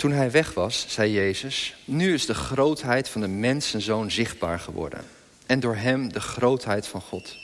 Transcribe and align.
Toen 0.00 0.12
hij 0.12 0.30
weg 0.30 0.54
was, 0.54 0.84
zei 0.88 1.12
Jezus, 1.12 1.74
nu 1.84 2.14
is 2.14 2.26
de 2.26 2.34
grootheid 2.34 3.08
van 3.08 3.20
de 3.20 3.28
mensenzoon 3.28 4.10
zichtbaar 4.10 4.60
geworden. 4.60 5.04
En 5.46 5.60
door 5.60 5.76
hem 5.76 6.12
de 6.12 6.20
grootheid 6.20 6.86
van 6.86 7.00
God. 7.00 7.36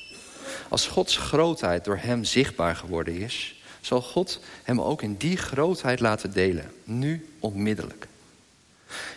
Als 0.68 0.86
Gods 0.86 1.16
grootheid 1.16 1.84
door 1.84 1.96
hem 1.96 2.24
zichtbaar 2.24 2.76
geworden 2.76 3.14
is, 3.16 3.62
zal 3.80 4.02
God 4.02 4.40
hem 4.62 4.80
ook 4.80 5.02
in 5.02 5.16
die 5.16 5.36
grootheid 5.36 6.00
laten 6.00 6.32
delen. 6.32 6.72
Nu 6.84 7.28
onmiddellijk. 7.38 8.06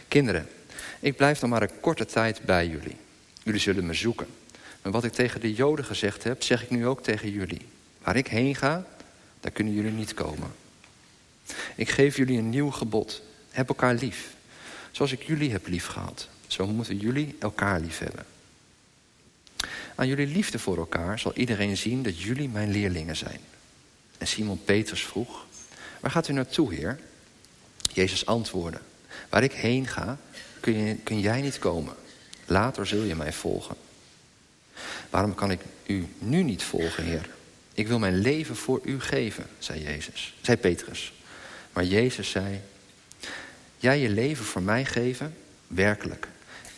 Kinderen, 0.07 0.49
ik 0.99 1.15
blijf 1.17 1.39
dan 1.39 1.49
maar 1.49 1.61
een 1.61 1.79
korte 1.79 2.05
tijd 2.05 2.41
bij 2.45 2.67
jullie. 2.67 2.95
Jullie 3.43 3.61
zullen 3.61 3.85
me 3.85 3.93
zoeken. 3.93 4.27
Maar 4.81 4.91
wat 4.91 5.03
ik 5.03 5.13
tegen 5.13 5.41
de 5.41 5.53
Joden 5.53 5.85
gezegd 5.85 6.23
heb, 6.23 6.43
zeg 6.43 6.63
ik 6.63 6.69
nu 6.69 6.87
ook 6.87 7.03
tegen 7.03 7.31
jullie. 7.31 7.65
Waar 8.03 8.15
ik 8.15 8.27
heen 8.27 8.55
ga, 8.55 8.85
daar 9.39 9.51
kunnen 9.51 9.73
jullie 9.73 9.91
niet 9.91 10.13
komen. 10.13 10.51
Ik 11.75 11.89
geef 11.89 12.17
jullie 12.17 12.37
een 12.37 12.49
nieuw 12.49 12.71
gebod. 12.71 13.27
Heb 13.51 13.69
elkaar 13.69 13.93
lief. 13.93 14.35
Zoals 14.91 15.11
ik 15.11 15.23
jullie 15.23 15.51
heb 15.51 15.67
lief 15.67 15.85
gehad. 15.85 16.27
Zo 16.47 16.67
moeten 16.67 16.97
jullie 16.97 17.35
elkaar 17.39 17.79
lief 17.79 17.99
hebben. 17.99 18.25
Aan 19.95 20.07
jullie 20.07 20.27
liefde 20.27 20.59
voor 20.59 20.77
elkaar 20.77 21.19
zal 21.19 21.33
iedereen 21.35 21.77
zien 21.77 22.03
dat 22.03 22.21
jullie 22.21 22.49
mijn 22.49 22.71
leerlingen 22.71 23.15
zijn. 23.15 23.39
En 24.17 24.27
Simon 24.27 24.63
Petrus 24.63 25.03
vroeg, 25.03 25.45
waar 25.99 26.11
gaat 26.11 26.27
u 26.27 26.33
naartoe, 26.33 26.73
Heer? 26.73 26.99
Jezus 27.93 28.25
antwoordde, 28.25 28.79
waar 29.29 29.43
ik 29.43 29.51
heen 29.51 29.87
ga, 29.87 30.17
kun, 30.59 31.03
kun 31.03 31.19
jij 31.19 31.41
niet 31.41 31.59
komen. 31.59 31.95
Later 32.45 32.87
zul 32.87 33.03
je 33.03 33.15
mij 33.15 33.33
volgen. 33.33 33.75
Waarom 35.09 35.35
kan 35.35 35.51
ik 35.51 35.61
u 35.85 36.07
nu 36.19 36.43
niet 36.43 36.63
volgen, 36.63 37.03
Heer? 37.03 37.29
Ik 37.73 37.87
wil 37.87 37.99
mijn 37.99 38.17
leven 38.17 38.55
voor 38.55 38.79
u 38.83 38.99
geven, 38.99 39.45
zei 39.59 39.83
Jezus, 39.83 40.35
zei 40.41 40.57
Petrus. 40.57 41.13
Maar 41.73 41.85
Jezus 41.85 42.29
zei, 42.29 42.61
jij 43.79 43.99
je 43.99 44.09
leven 44.09 44.45
voor 44.45 44.61
mij 44.61 44.85
geven? 44.85 45.35
Werkelijk. 45.67 46.27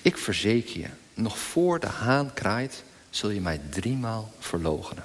Ik 0.01 0.17
verzeker 0.17 0.79
je, 0.79 0.87
nog 1.13 1.39
voor 1.39 1.79
de 1.79 1.87
haan 1.87 2.33
kraait, 2.33 2.83
zul 3.09 3.29
je 3.29 3.41
mij 3.41 3.61
driemaal 3.69 4.33
verloochenen. 4.39 5.03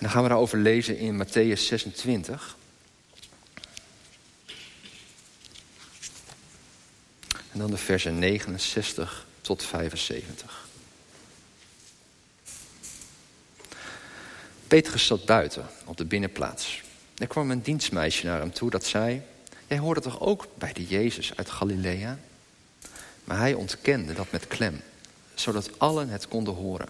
En 0.00 0.06
dan 0.06 0.10
gaan 0.10 0.22
we 0.22 0.28
daarover 0.28 0.58
lezen 0.58 0.98
in 0.98 1.24
Matthäus 1.24 1.60
26. 1.60 2.56
En 7.52 7.58
dan 7.58 7.70
de 7.70 7.76
versen 7.76 8.18
69 8.18 9.26
tot 9.40 9.64
75. 9.64 10.68
Petrus 14.66 15.06
zat 15.06 15.24
buiten 15.24 15.66
op 15.84 15.96
de 15.96 16.04
binnenplaats. 16.04 16.82
Er 17.18 17.26
kwam 17.26 17.50
een 17.50 17.62
dienstmeisje 17.62 18.26
naar 18.26 18.38
hem 18.38 18.52
toe 18.52 18.70
dat 18.70 18.84
zei... 18.84 19.22
Jij 19.70 19.78
hoorde 19.78 20.00
toch 20.00 20.20
ook 20.20 20.46
bij 20.58 20.72
de 20.72 20.86
Jezus 20.86 21.36
uit 21.36 21.50
Galilea? 21.50 22.18
Maar 23.24 23.38
hij 23.38 23.54
ontkende 23.54 24.12
dat 24.12 24.32
met 24.32 24.46
klem, 24.46 24.80
zodat 25.34 25.78
allen 25.78 26.08
het 26.08 26.28
konden 26.28 26.54
horen. 26.54 26.88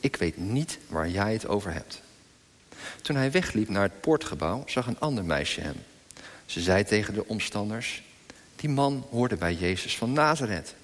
Ik 0.00 0.16
weet 0.16 0.36
niet 0.36 0.78
waar 0.88 1.08
jij 1.08 1.32
het 1.32 1.46
over 1.46 1.72
hebt. 1.72 2.02
Toen 3.02 3.16
hij 3.16 3.30
wegliep 3.30 3.68
naar 3.68 3.82
het 3.82 4.00
poortgebouw, 4.00 4.62
zag 4.66 4.86
een 4.86 4.98
ander 4.98 5.24
meisje 5.24 5.60
hem. 5.60 5.76
Ze 6.46 6.60
zei 6.60 6.84
tegen 6.84 7.14
de 7.14 7.26
omstanders... 7.26 8.02
Die 8.56 8.70
man 8.70 9.06
hoorde 9.10 9.36
bij 9.36 9.54
Jezus 9.54 9.96
van 9.96 10.12
Nazareth. 10.12 10.74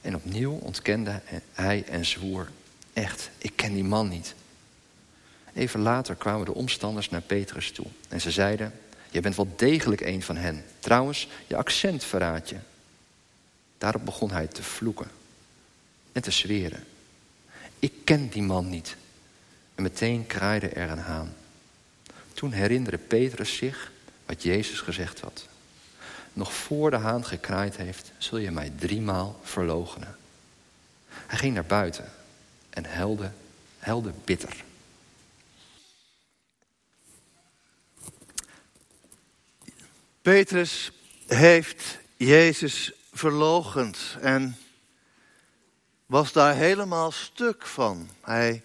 En 0.00 0.14
opnieuw 0.14 0.52
ontkende 0.52 1.20
hij 1.52 1.84
en 1.86 2.04
zwoer... 2.04 2.50
Echt, 2.92 3.30
ik 3.38 3.52
ken 3.56 3.74
die 3.74 3.84
man 3.84 4.08
niet. 4.08 4.34
Even 5.54 5.80
later 5.80 6.14
kwamen 6.14 6.44
de 6.44 6.54
omstanders 6.54 7.10
naar 7.10 7.20
Petrus 7.20 7.72
toe. 7.72 7.86
En 8.08 8.20
ze 8.20 8.30
zeiden, 8.30 8.72
je 9.14 9.20
bent 9.20 9.36
wel 9.36 9.52
degelijk 9.56 10.00
een 10.00 10.22
van 10.22 10.36
hen. 10.36 10.64
Trouwens, 10.78 11.28
je 11.46 11.56
accent 11.56 12.04
verraadt 12.04 12.48
je. 12.48 12.56
Daarop 13.78 14.04
begon 14.04 14.30
hij 14.30 14.46
te 14.46 14.62
vloeken 14.62 15.10
en 16.12 16.22
te 16.22 16.30
zweren. 16.30 16.84
Ik 17.78 17.92
ken 18.04 18.28
die 18.28 18.42
man 18.42 18.68
niet. 18.68 18.96
En 19.74 19.82
meteen 19.82 20.26
kraaide 20.26 20.68
er 20.68 20.90
een 20.90 20.98
haan. 20.98 21.34
Toen 22.32 22.52
herinnerde 22.52 22.98
Petrus 22.98 23.56
zich 23.56 23.92
wat 24.26 24.42
Jezus 24.42 24.80
gezegd 24.80 25.20
had. 25.20 25.46
Nog 26.32 26.52
voor 26.52 26.90
de 26.90 26.96
haan 26.96 27.24
gekraaid 27.24 27.76
heeft, 27.76 28.12
zul 28.18 28.38
je 28.38 28.50
mij 28.50 28.72
driemaal 28.78 29.40
verloochenen. 29.42 30.16
Hij 31.08 31.38
ging 31.38 31.54
naar 31.54 31.64
buiten 31.64 32.12
en 32.70 32.84
helde, 32.84 33.30
helde 33.78 34.12
bitter. 34.24 34.63
Petrus 40.24 40.92
heeft 41.26 41.98
Jezus 42.16 42.92
verlogend 43.12 44.16
en 44.20 44.56
was 46.06 46.32
daar 46.32 46.54
helemaal 46.54 47.10
stuk 47.10 47.66
van. 47.66 48.08
Hij 48.20 48.62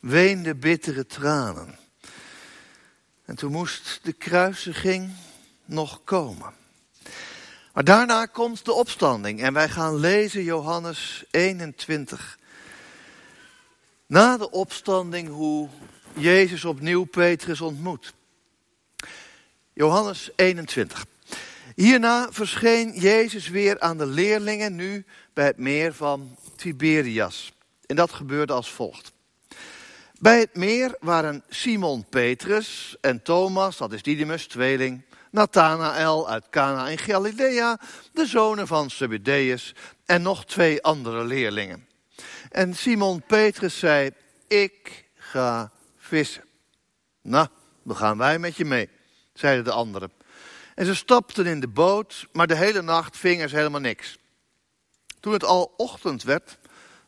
weende 0.00 0.54
bittere 0.54 1.06
tranen. 1.06 1.78
En 3.24 3.34
toen 3.36 3.52
moest 3.52 4.00
de 4.02 4.12
kruisiging 4.12 5.12
nog 5.64 6.00
komen. 6.04 6.52
Maar 7.72 7.84
daarna 7.84 8.26
komt 8.26 8.64
de 8.64 8.72
opstanding 8.72 9.42
en 9.42 9.52
wij 9.52 9.68
gaan 9.68 9.96
lezen 9.96 10.42
Johannes 10.42 11.24
21. 11.30 12.38
Na 14.06 14.36
de 14.36 14.50
opstanding 14.50 15.28
hoe 15.28 15.68
Jezus 16.14 16.64
opnieuw 16.64 17.04
Petrus 17.04 17.60
ontmoet. 17.60 18.12
Johannes 19.80 20.30
21. 20.36 21.06
Hierna 21.74 22.28
verscheen 22.30 22.92
Jezus 22.92 23.48
weer 23.48 23.80
aan 23.80 23.98
de 23.98 24.06
leerlingen, 24.06 24.74
nu 24.74 25.04
bij 25.32 25.46
het 25.46 25.56
meer 25.56 25.94
van 25.94 26.36
Tiberias. 26.56 27.52
En 27.86 27.96
dat 27.96 28.12
gebeurde 28.12 28.52
als 28.52 28.70
volgt. 28.70 29.12
Bij 30.18 30.38
het 30.38 30.56
meer 30.56 30.96
waren 30.98 31.42
Simon 31.48 32.04
Petrus 32.08 32.96
en 33.00 33.22
Thomas, 33.22 33.76
dat 33.76 33.92
is 33.92 34.02
Didymus, 34.02 34.46
tweeling, 34.46 35.02
Nathanael 35.30 36.28
uit 36.28 36.48
Cana 36.50 36.88
in 36.88 36.98
Galilea, 36.98 37.80
de 38.12 38.26
zonen 38.26 38.66
van 38.66 38.90
Zebedeus 38.90 39.74
en 40.06 40.22
nog 40.22 40.44
twee 40.44 40.82
andere 40.82 41.24
leerlingen. 41.24 41.88
En 42.50 42.74
Simon 42.74 43.22
Petrus 43.26 43.78
zei, 43.78 44.10
ik 44.48 45.04
ga 45.14 45.72
vissen. 45.98 46.44
Nou, 47.22 47.46
dan 47.82 47.96
gaan 47.96 48.18
wij 48.18 48.38
met 48.38 48.56
je 48.56 48.64
mee 48.64 48.88
zeiden 49.40 49.64
de 49.64 49.72
anderen. 49.72 50.12
En 50.74 50.86
ze 50.86 50.94
stapten 50.94 51.46
in 51.46 51.60
de 51.60 51.68
boot, 51.68 52.26
maar 52.32 52.46
de 52.46 52.56
hele 52.56 52.82
nacht 52.82 53.16
vingen 53.16 53.48
ze 53.48 53.56
helemaal 53.56 53.80
niks. 53.80 54.18
Toen 55.20 55.32
het 55.32 55.44
al 55.44 55.74
ochtend 55.76 56.22
werd, 56.22 56.58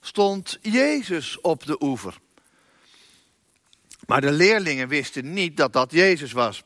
stond 0.01 0.59
Jezus 0.61 1.41
op 1.41 1.67
de 1.67 1.83
oever. 1.83 2.19
Maar 4.07 4.21
de 4.21 4.33
leerlingen 4.33 4.89
wisten 4.89 5.33
niet 5.33 5.57
dat 5.57 5.73
dat 5.73 5.93
Jezus 5.93 6.33
was. 6.33 6.63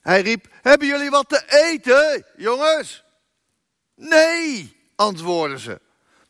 Hij 0.00 0.20
riep, 0.20 0.46
hebben 0.62 0.86
jullie 0.86 1.10
wat 1.10 1.28
te 1.28 1.44
eten, 1.46 2.26
jongens? 2.36 3.04
Nee, 3.94 4.76
antwoordden 4.94 5.58
ze. 5.58 5.80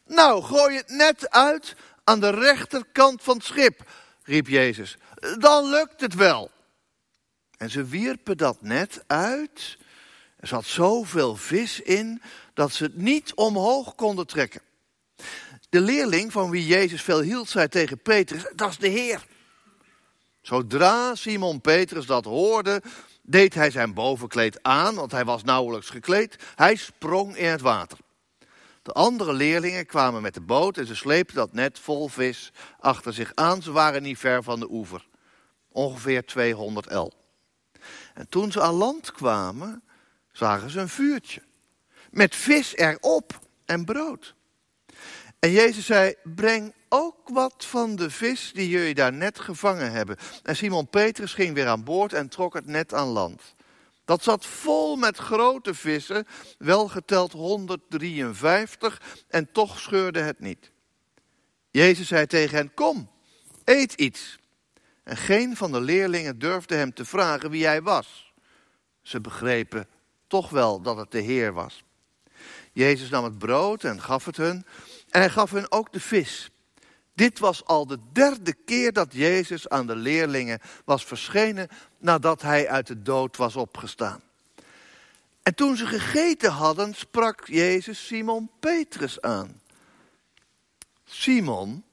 Nou, 0.04 0.42
gooi 0.42 0.76
het 0.76 0.88
net 0.88 1.30
uit 1.30 1.74
aan 2.04 2.20
de 2.20 2.30
rechterkant 2.30 3.22
van 3.22 3.36
het 3.36 3.44
schip, 3.44 3.90
riep 4.22 4.48
Jezus. 4.48 4.96
Dan 5.38 5.68
lukt 5.68 6.00
het 6.00 6.14
wel. 6.14 6.50
En 7.56 7.70
ze 7.70 7.84
wierpen 7.84 8.36
dat 8.36 8.62
net 8.62 9.04
uit. 9.06 9.78
Er 10.36 10.48
zat 10.48 10.64
zoveel 10.64 11.36
vis 11.36 11.80
in 11.80 12.22
dat 12.54 12.72
ze 12.72 12.84
het 12.84 12.96
niet 12.96 13.34
omhoog 13.34 13.94
konden 13.94 14.26
trekken. 14.26 14.60
De 15.68 15.80
leerling 15.80 16.32
van 16.32 16.50
wie 16.50 16.66
Jezus 16.66 17.02
veel 17.02 17.20
hield, 17.20 17.48
zei 17.48 17.68
tegen 17.68 17.98
Petrus: 17.98 18.52
Dat 18.54 18.70
is 18.70 18.78
de 18.78 18.88
Heer. 18.88 19.26
Zodra 20.40 21.14
Simon 21.14 21.60
Petrus 21.60 22.06
dat 22.06 22.24
hoorde, 22.24 22.82
deed 23.22 23.54
hij 23.54 23.70
zijn 23.70 23.94
bovenkleed 23.94 24.62
aan, 24.62 24.94
want 24.94 25.12
hij 25.12 25.24
was 25.24 25.42
nauwelijks 25.42 25.90
gekleed. 25.90 26.36
Hij 26.54 26.76
sprong 26.76 27.36
in 27.36 27.48
het 27.48 27.60
water. 27.60 27.98
De 28.82 28.92
andere 28.92 29.32
leerlingen 29.32 29.86
kwamen 29.86 30.22
met 30.22 30.34
de 30.34 30.40
boot 30.40 30.78
en 30.78 30.86
ze 30.86 30.94
sleepten 30.94 31.36
dat 31.36 31.52
net 31.52 31.78
vol 31.78 32.08
vis 32.08 32.52
achter 32.80 33.12
zich 33.12 33.34
aan. 33.34 33.62
Ze 33.62 33.72
waren 33.72 34.02
niet 34.02 34.18
ver 34.18 34.42
van 34.42 34.60
de 34.60 34.70
oever, 34.70 35.06
ongeveer 35.68 36.26
200 36.26 36.86
el. 36.86 37.12
En 38.16 38.28
toen 38.28 38.52
ze 38.52 38.60
aan 38.60 38.74
land 38.74 39.12
kwamen, 39.12 39.82
zagen 40.32 40.70
ze 40.70 40.80
een 40.80 40.88
vuurtje. 40.88 41.42
Met 42.10 42.36
vis 42.36 42.76
erop 42.76 43.40
en 43.64 43.84
brood. 43.84 44.34
En 45.38 45.50
Jezus 45.50 45.86
zei, 45.86 46.14
breng 46.24 46.74
ook 46.88 47.28
wat 47.28 47.64
van 47.64 47.96
de 47.96 48.10
vis 48.10 48.52
die 48.54 48.68
jullie 48.68 48.94
daar 48.94 49.12
net 49.12 49.38
gevangen 49.38 49.92
hebben. 49.92 50.16
En 50.42 50.56
Simon 50.56 50.88
Petrus 50.88 51.34
ging 51.34 51.54
weer 51.54 51.66
aan 51.66 51.84
boord 51.84 52.12
en 52.12 52.28
trok 52.28 52.54
het 52.54 52.66
net 52.66 52.94
aan 52.94 53.08
land. 53.08 53.42
Dat 54.04 54.22
zat 54.22 54.46
vol 54.46 54.96
met 54.96 55.16
grote 55.16 55.74
vissen, 55.74 56.26
wel 56.58 56.88
geteld 56.88 57.32
153, 57.32 59.00
en 59.28 59.52
toch 59.52 59.80
scheurde 59.80 60.20
het 60.20 60.40
niet. 60.40 60.70
Jezus 61.70 62.08
zei 62.08 62.26
tegen 62.26 62.56
hen, 62.56 62.74
kom, 62.74 63.10
eet 63.64 63.92
iets. 63.92 64.38
En 65.06 65.16
geen 65.16 65.56
van 65.56 65.72
de 65.72 65.80
leerlingen 65.80 66.38
durfde 66.38 66.74
hem 66.74 66.94
te 66.94 67.04
vragen 67.04 67.50
wie 67.50 67.66
hij 67.66 67.82
was. 67.82 68.32
Ze 69.02 69.20
begrepen 69.20 69.88
toch 70.26 70.50
wel 70.50 70.80
dat 70.80 70.96
het 70.96 71.10
de 71.10 71.20
Heer 71.20 71.52
was. 71.52 71.84
Jezus 72.72 73.08
nam 73.08 73.24
het 73.24 73.38
brood 73.38 73.84
en 73.84 74.00
gaf 74.02 74.24
het 74.24 74.36
hun. 74.36 74.66
En 75.10 75.20
hij 75.20 75.30
gaf 75.30 75.50
hun 75.50 75.72
ook 75.72 75.92
de 75.92 76.00
vis. 76.00 76.50
Dit 77.14 77.38
was 77.38 77.64
al 77.64 77.86
de 77.86 77.98
derde 78.12 78.54
keer 78.54 78.92
dat 78.92 79.12
Jezus 79.12 79.68
aan 79.68 79.86
de 79.86 79.96
leerlingen 79.96 80.60
was 80.84 81.04
verschenen 81.04 81.68
nadat 81.98 82.42
hij 82.42 82.68
uit 82.68 82.86
de 82.86 83.02
dood 83.02 83.36
was 83.36 83.56
opgestaan. 83.56 84.22
En 85.42 85.54
toen 85.54 85.76
ze 85.76 85.86
gegeten 85.86 86.50
hadden, 86.50 86.94
sprak 86.94 87.46
Jezus 87.46 88.06
Simon 88.06 88.50
Petrus 88.60 89.20
aan. 89.20 89.60
Simon, 91.04 91.84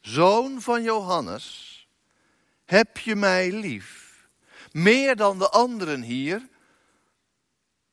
zoon 0.00 0.60
van 0.60 0.82
Johannes, 0.82 1.67
heb 2.68 2.98
je 2.98 3.16
mij 3.16 3.52
lief? 3.52 4.16
Meer 4.72 5.16
dan 5.16 5.38
de 5.38 5.48
anderen 5.48 6.02
hier? 6.02 6.48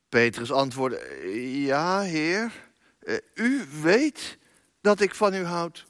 Petrus 0.10 0.52
antwoordde, 0.52 1.30
ja, 1.62 2.02
heer, 2.02 2.52
eh, 3.00 3.18
u 3.34 3.66
weet 3.82 4.38
dat 4.82 5.00
ik 5.00 5.16
van 5.16 5.34
u 5.34 5.44
houd. 5.44 5.86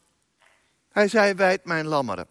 Hij 0.89 1.07
zei, 1.07 1.33
wijd 1.33 1.65
mijn 1.65 1.85
lammeren. 1.85 2.27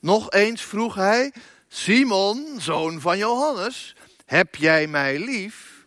Nog 0.00 0.30
eens 0.30 0.62
vroeg 0.62 0.94
hij, 0.94 1.32
Simon, 1.68 2.60
zoon 2.60 3.00
van 3.00 3.18
Johannes, 3.18 3.96
heb 4.24 4.54
jij 4.54 4.86
mij 4.86 5.18
lief? 5.18 5.86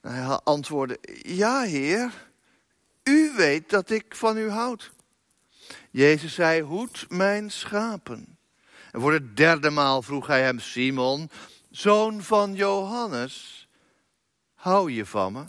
Hij 0.00 0.24
antwoordde, 0.24 0.98
ja, 1.22 1.62
heer, 1.62 2.12
u 3.02 3.32
weet 3.36 3.70
dat 3.70 3.90
ik 3.90 4.14
van 4.16 4.36
u 4.36 4.48
houd. 4.50 4.90
Jezus 5.90 6.34
zei, 6.34 6.62
hoed 6.62 7.06
mijn 7.08 7.50
schapen. 7.50 8.38
En 8.90 9.00
voor 9.00 9.10
de 9.10 9.32
derde 9.32 9.70
maal 9.70 10.02
vroeg 10.02 10.26
hij 10.26 10.42
hem, 10.42 10.58
Simon, 10.58 11.30
zoon 11.70 12.22
van 12.22 12.54
Johannes, 12.54 13.68
hou 14.54 14.92
je 14.92 15.06
van 15.06 15.32
me? 15.32 15.44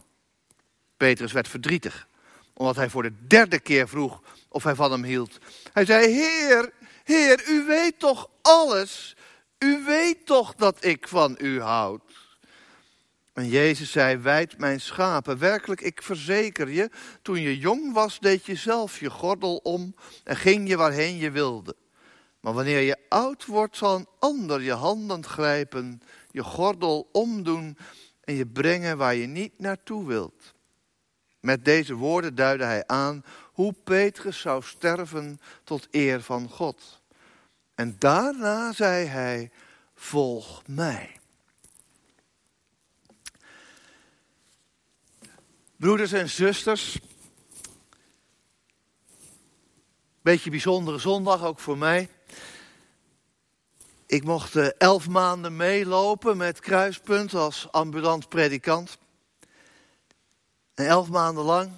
Petrus 0.98 1.32
werd 1.32 1.48
verdrietig, 1.48 2.08
omdat 2.54 2.76
hij 2.76 2.90
voor 2.90 3.04
de 3.04 3.28
derde 3.28 3.60
keer 3.60 3.88
vroeg 3.88 4.22
of 4.50 4.64
hij 4.64 4.76
van 4.76 4.92
hem 4.92 5.04
hield. 5.04 5.38
Hij 5.74 5.86
zei, 5.86 6.08
Heer, 6.08 6.72
Heer, 7.04 7.50
u 7.50 7.66
weet 7.66 8.00
toch 8.00 8.30
alles? 8.42 9.16
U 9.60 9.84
weet 9.86 10.26
toch 10.26 10.56
dat 10.56 10.86
ik 10.86 11.08
van 11.08 11.36
u 11.40 11.62
houd? 11.62 12.02
En 13.34 13.48
Jezus 13.48 13.92
zei, 13.92 14.18
wijd 14.18 14.58
mijn 14.58 14.82
schapen. 14.82 15.38
Werkelijk, 15.38 15.82
ik 15.82 16.02
verzeker 16.02 16.70
je, 16.70 16.90
toen 17.22 17.42
je 17.42 17.58
jong 17.58 17.94
was, 17.94 18.20
deed 18.20 18.46
je 18.46 18.56
zelf 18.56 19.00
je 19.00 19.10
gordel 19.10 19.56
om 19.56 19.96
en 20.24 20.36
ging 20.36 20.68
je 20.68 20.78
waarheen 20.78 21.18
je 21.18 21.32
wilde. 21.32 21.76
Maar 22.42 22.54
wanneer 22.54 22.80
je 22.80 22.98
oud 23.10 23.46
wordt, 23.46 23.78
zal 23.78 23.96
een 23.96 24.08
ander 24.20 24.62
je 24.62 24.74
handen 24.74 25.26
grijpen, 25.26 26.02
je 26.32 26.44
gordel 26.44 27.10
omdoen 27.12 27.78
en 28.24 28.34
je 28.34 28.46
brengen 28.46 28.98
waar 28.98 29.16
je 29.16 29.28
niet 29.28 29.60
naartoe 29.60 30.08
wilt. 30.08 30.54
Met 31.40 31.66
deze 31.66 31.94
woorden 31.94 32.36
duidde 32.36 32.64
hij 32.64 32.88
aan 32.88 33.24
hoe 33.54 33.74
Petrus 33.84 34.40
zou 34.40 34.64
sterven 34.64 35.40
tot 35.64 35.88
eer 35.92 36.22
van 36.22 36.50
God. 36.50 37.02
En 37.76 37.96
daarna 38.00 38.74
zei 38.74 39.06
hij, 39.06 39.52
volg 39.94 40.68
mij. 40.68 41.20
Broeders 45.76 46.12
en 46.12 46.30
zusters, 46.30 47.00
beetje 50.22 50.50
bijzondere 50.50 50.98
zondag 50.98 51.44
ook 51.44 51.60
voor 51.60 51.78
mij. 51.78 52.10
Ik 54.12 54.24
mocht 54.24 54.56
eh, 54.56 54.68
elf 54.78 55.08
maanden 55.10 55.56
meelopen 55.56 56.38
met 56.38 56.60
Kruispunt 56.60 57.34
als 57.34 57.68
ambulant 57.72 58.30
predikant. 58.30 58.98
En 60.74 60.86
elf 60.88 61.10
maanden 61.10 61.44
lang 61.44 61.72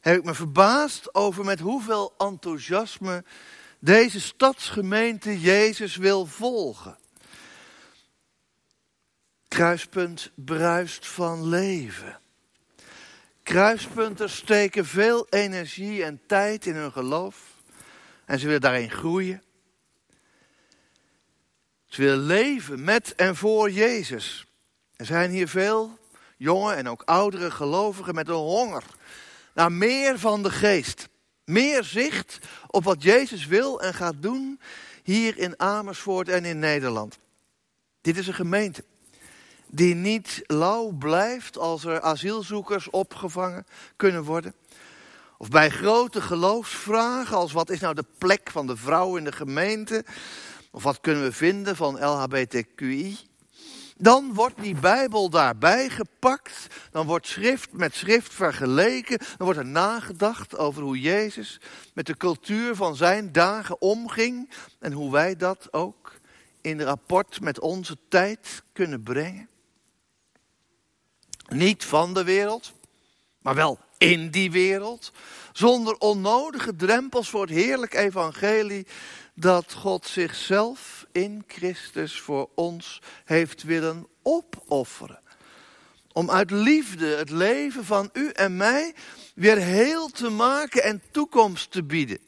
heb 0.00 0.16
ik 0.18 0.24
me 0.24 0.34
verbaasd 0.34 1.14
over 1.14 1.44
met 1.44 1.60
hoeveel 1.60 2.14
enthousiasme 2.18 3.24
deze 3.78 4.20
stadsgemeente 4.20 5.40
Jezus 5.40 5.96
wil 5.96 6.26
volgen. 6.26 6.98
Kruispunt 9.48 10.30
bruist 10.34 11.06
van 11.06 11.48
leven. 11.48 12.18
Kruispunten 13.42 14.30
steken 14.30 14.86
veel 14.86 15.26
energie 15.30 16.04
en 16.04 16.20
tijd 16.26 16.66
in 16.66 16.74
hun 16.74 16.92
geloof. 16.92 17.36
En 18.24 18.38
ze 18.38 18.46
willen 18.46 18.60
daarin 18.60 18.90
groeien. 18.90 19.42
Ze 21.92 22.00
willen 22.00 22.26
leven 22.26 22.84
met 22.84 23.14
en 23.14 23.36
voor 23.36 23.70
Jezus. 23.70 24.46
Er 24.96 25.06
zijn 25.06 25.30
hier 25.30 25.48
veel 25.48 25.98
jonge 26.36 26.72
en 26.72 26.88
ook 26.88 27.02
oudere 27.02 27.50
gelovigen 27.50 28.14
met 28.14 28.28
een 28.28 28.34
honger 28.34 28.82
naar 29.54 29.72
meer 29.72 30.18
van 30.18 30.42
de 30.42 30.50
geest. 30.50 31.08
Meer 31.44 31.84
zicht 31.84 32.38
op 32.66 32.84
wat 32.84 33.02
Jezus 33.02 33.46
wil 33.46 33.80
en 33.80 33.94
gaat 33.94 34.14
doen 34.22 34.60
hier 35.02 35.38
in 35.38 35.60
Amersfoort 35.60 36.28
en 36.28 36.44
in 36.44 36.58
Nederland. 36.58 37.18
Dit 38.00 38.16
is 38.16 38.26
een 38.26 38.34
gemeente 38.34 38.84
die 39.66 39.94
niet 39.94 40.42
lauw 40.46 40.90
blijft 40.90 41.58
als 41.58 41.84
er 41.84 42.00
asielzoekers 42.00 42.90
opgevangen 42.90 43.66
kunnen 43.96 44.22
worden. 44.24 44.54
Of 45.38 45.48
bij 45.48 45.70
grote 45.70 46.20
geloofsvragen 46.20 47.36
als 47.36 47.52
wat 47.52 47.70
is 47.70 47.80
nou 47.80 47.94
de 47.94 48.04
plek 48.18 48.50
van 48.50 48.66
de 48.66 48.76
vrouw 48.76 49.16
in 49.16 49.24
de 49.24 49.32
gemeente? 49.32 50.04
Of 50.74 50.82
wat 50.82 51.00
kunnen 51.00 51.22
we 51.22 51.32
vinden 51.32 51.76
van 51.76 52.04
LHBTQI? 52.04 53.18
Dan 53.96 54.34
wordt 54.34 54.62
die 54.62 54.74
Bijbel 54.74 55.30
daarbij 55.30 55.88
gepakt. 55.88 56.66
Dan 56.90 57.06
wordt 57.06 57.26
schrift 57.26 57.72
met 57.72 57.94
schrift 57.94 58.34
vergeleken. 58.34 59.18
Dan 59.18 59.46
wordt 59.46 59.58
er 59.58 59.66
nagedacht 59.66 60.56
over 60.56 60.82
hoe 60.82 61.00
Jezus 61.00 61.60
met 61.94 62.06
de 62.06 62.16
cultuur 62.16 62.74
van 62.74 62.96
zijn 62.96 63.32
dagen 63.32 63.80
omging. 63.80 64.50
En 64.78 64.92
hoe 64.92 65.12
wij 65.12 65.36
dat 65.36 65.72
ook 65.72 66.12
in 66.60 66.80
rapport 66.80 67.40
met 67.40 67.60
onze 67.60 67.96
tijd 68.08 68.62
kunnen 68.72 69.02
brengen. 69.02 69.48
Niet 71.48 71.84
van 71.84 72.14
de 72.14 72.24
wereld, 72.24 72.72
maar 73.38 73.54
wel 73.54 73.78
in 73.98 74.30
die 74.30 74.50
wereld. 74.50 75.12
Zonder 75.52 75.96
onnodige 75.96 76.76
drempels 76.76 77.30
voor 77.30 77.40
het 77.40 77.50
heerlijk 77.50 77.94
evangelie 77.94 78.86
dat 79.34 79.72
God 79.72 80.06
zichzelf 80.06 81.06
in 81.12 81.44
Christus 81.46 82.20
voor 82.20 82.48
ons 82.54 83.00
heeft 83.24 83.62
willen 83.62 84.06
opofferen. 84.22 85.20
Om 86.12 86.30
uit 86.30 86.50
liefde 86.50 87.06
het 87.06 87.30
leven 87.30 87.84
van 87.84 88.10
u 88.12 88.28
en 88.28 88.56
mij 88.56 88.94
weer 89.34 89.56
heel 89.56 90.08
te 90.08 90.30
maken 90.30 90.82
en 90.82 91.02
toekomst 91.10 91.70
te 91.70 91.84
bieden. 91.84 92.18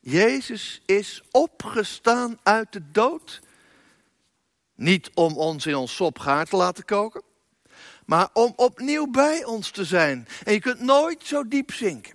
Jezus 0.00 0.80
is 0.86 1.22
opgestaan 1.30 2.38
uit 2.42 2.72
de 2.72 2.90
dood. 2.90 3.40
Niet 4.74 5.10
om 5.14 5.36
ons 5.36 5.66
in 5.66 5.74
ons 5.74 5.94
sopgaar 5.94 6.46
te 6.46 6.56
laten 6.56 6.84
koken, 6.84 7.22
maar 8.06 8.28
om 8.32 8.52
opnieuw 8.56 9.06
bij 9.06 9.44
ons 9.44 9.70
te 9.70 9.84
zijn. 9.84 10.28
En 10.44 10.52
je 10.52 10.60
kunt 10.60 10.80
nooit 10.80 11.26
zo 11.26 11.48
diep 11.48 11.72
zinken. 11.72 12.14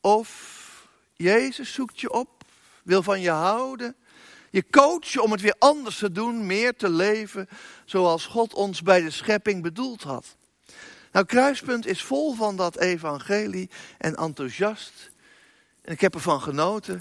Of 0.00 0.64
Jezus 1.14 1.72
zoekt 1.72 2.00
je 2.00 2.12
op 2.12 2.35
wil 2.86 3.02
van 3.02 3.20
je 3.20 3.30
houden. 3.30 3.96
Je 4.50 4.64
coach 4.70 5.18
om 5.18 5.32
het 5.32 5.40
weer 5.40 5.54
anders 5.58 5.98
te 5.98 6.12
doen, 6.12 6.46
meer 6.46 6.76
te 6.76 6.90
leven 6.90 7.48
zoals 7.84 8.26
God 8.26 8.54
ons 8.54 8.82
bij 8.82 9.00
de 9.00 9.10
schepping 9.10 9.62
bedoeld 9.62 10.02
had. 10.02 10.36
Nou, 11.12 11.26
Kruispunt 11.26 11.86
is 11.86 12.02
vol 12.02 12.34
van 12.34 12.56
dat 12.56 12.78
evangelie 12.78 13.70
en 13.98 14.14
enthousiast. 14.14 15.10
En 15.82 15.92
ik 15.92 16.00
heb 16.00 16.14
ervan 16.14 16.40
genoten, 16.40 17.00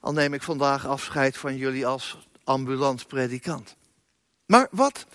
al 0.00 0.12
neem 0.12 0.34
ik 0.34 0.42
vandaag 0.42 0.86
afscheid 0.86 1.36
van 1.36 1.56
jullie 1.56 1.86
als 1.86 2.18
ambulant 2.44 3.06
predikant. 3.06 3.76
Maar 4.46 4.68
wat, 4.70 5.06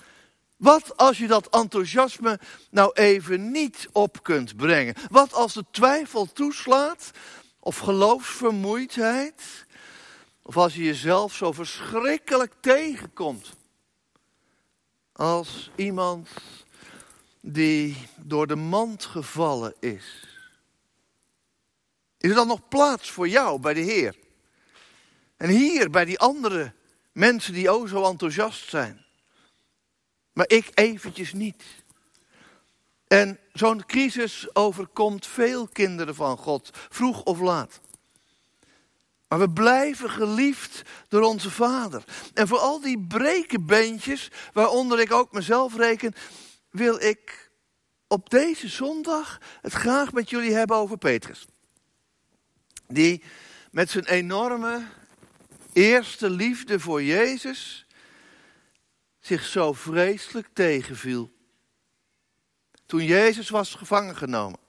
wat 0.57 0.97
als 0.97 1.17
je 1.17 1.27
dat 1.27 1.49
enthousiasme 1.49 2.39
nou 2.69 2.91
even 2.93 3.51
niet 3.51 3.87
op 3.91 4.23
kunt 4.23 4.55
brengen? 4.55 4.95
Wat 5.09 5.33
als 5.33 5.53
de 5.53 5.65
twijfel 5.71 6.25
toeslaat 6.25 7.11
of 7.59 7.77
geloofsvermoeidheid? 7.77 9.62
Of 10.43 10.57
als 10.57 10.75
je 10.75 10.83
jezelf 10.83 11.33
zo 11.33 11.51
verschrikkelijk 11.51 12.53
tegenkomt. 12.59 13.49
Als 15.11 15.71
iemand 15.75 16.29
die 17.41 18.07
door 18.17 18.47
de 18.47 18.55
mand 18.55 19.05
gevallen 19.05 19.73
is. 19.79 20.27
Is 22.17 22.29
er 22.29 22.35
dan 22.35 22.47
nog 22.47 22.67
plaats 22.67 23.11
voor 23.11 23.27
jou 23.27 23.59
bij 23.59 23.73
de 23.73 23.79
Heer? 23.79 24.15
En 25.37 25.49
hier 25.49 25.89
bij 25.89 26.05
die 26.05 26.19
andere 26.19 26.73
mensen 27.11 27.53
die 27.53 27.69
o 27.69 27.85
zo 27.85 28.03
enthousiast 28.03 28.69
zijn. 28.69 29.05
Maar 30.33 30.49
ik 30.49 30.71
eventjes 30.73 31.33
niet. 31.33 31.63
En 33.07 33.39
zo'n 33.51 33.85
crisis 33.85 34.55
overkomt 34.55 35.27
veel 35.27 35.67
kinderen 35.67 36.15
van 36.15 36.37
God, 36.37 36.69
vroeg 36.89 37.23
of 37.23 37.39
laat. 37.39 37.79
Maar 39.33 39.41
we 39.41 39.49
blijven 39.49 40.09
geliefd 40.09 40.81
door 41.07 41.21
onze 41.21 41.51
Vader. 41.51 42.03
En 42.33 42.47
voor 42.47 42.57
al 42.57 42.81
die 42.81 43.05
brekenbeentjes, 43.07 44.31
waaronder 44.51 44.99
ik 44.99 45.11
ook 45.11 45.31
mezelf 45.31 45.75
reken, 45.75 46.13
wil 46.69 47.01
ik 47.01 47.51
op 48.07 48.29
deze 48.29 48.67
zondag 48.67 49.39
het 49.61 49.73
graag 49.73 50.11
met 50.11 50.29
jullie 50.29 50.53
hebben 50.53 50.77
over 50.77 50.97
Petrus. 50.97 51.45
Die 52.87 53.23
met 53.71 53.89
zijn 53.89 54.05
enorme 54.05 54.85
eerste 55.71 56.29
liefde 56.29 56.79
voor 56.79 57.03
Jezus 57.03 57.85
zich 59.19 59.45
zo 59.45 59.73
vreselijk 59.73 60.47
tegenviel. 60.53 61.31
Toen 62.85 63.05
Jezus 63.05 63.49
was 63.49 63.75
gevangen 63.75 64.15
genomen. 64.15 64.59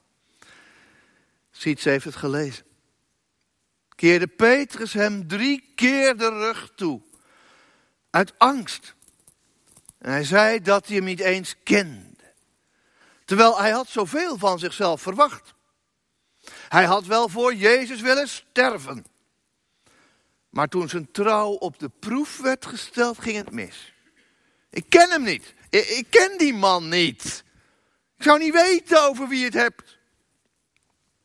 Siets 1.51 1.85
heeft 1.85 2.05
het 2.05 2.17
gelezen. 2.17 2.74
Keerde 4.05 4.27
Petrus 4.27 4.93
hem 4.93 5.29
drie 5.29 5.73
keer 5.75 6.17
de 6.17 6.29
rug 6.29 6.73
toe. 6.75 7.01
Uit 8.11 8.39
angst. 8.39 8.95
En 9.99 10.11
hij 10.11 10.25
zei 10.25 10.61
dat 10.61 10.87
hij 10.87 10.97
hem 10.97 11.05
niet 11.05 11.21
eens 11.21 11.55
kende. 11.63 12.33
Terwijl 13.25 13.59
hij 13.61 13.71
had 13.71 13.89
zoveel 13.89 14.39
van 14.39 14.59
zichzelf 14.59 15.03
verwacht. 15.03 15.55
Hij 16.69 16.85
had 16.85 17.07
wel 17.07 17.29
voor 17.29 17.55
Jezus 17.55 18.01
willen 18.01 18.29
sterven. 18.29 19.07
Maar 20.51 20.69
toen 20.69 20.89
zijn 20.89 21.11
trouw 21.11 21.51
op 21.51 21.79
de 21.79 21.89
proef 21.89 22.39
werd 22.39 22.67
gesteld, 22.67 23.19
ging 23.19 23.37
het 23.37 23.51
mis. 23.51 23.95
Ik 24.71 24.85
ken 24.89 25.11
hem 25.11 25.23
niet. 25.23 25.55
Ik, 25.71 25.87
ik 25.87 26.07
ken 26.11 26.39
die 26.39 26.55
man 26.55 26.89
niet. 26.89 27.45
Ik 28.17 28.23
zou 28.23 28.39
niet 28.39 28.55
weten 28.55 29.03
over 29.03 29.29
wie 29.29 29.45
het 29.45 29.55
hebt. 29.55 29.99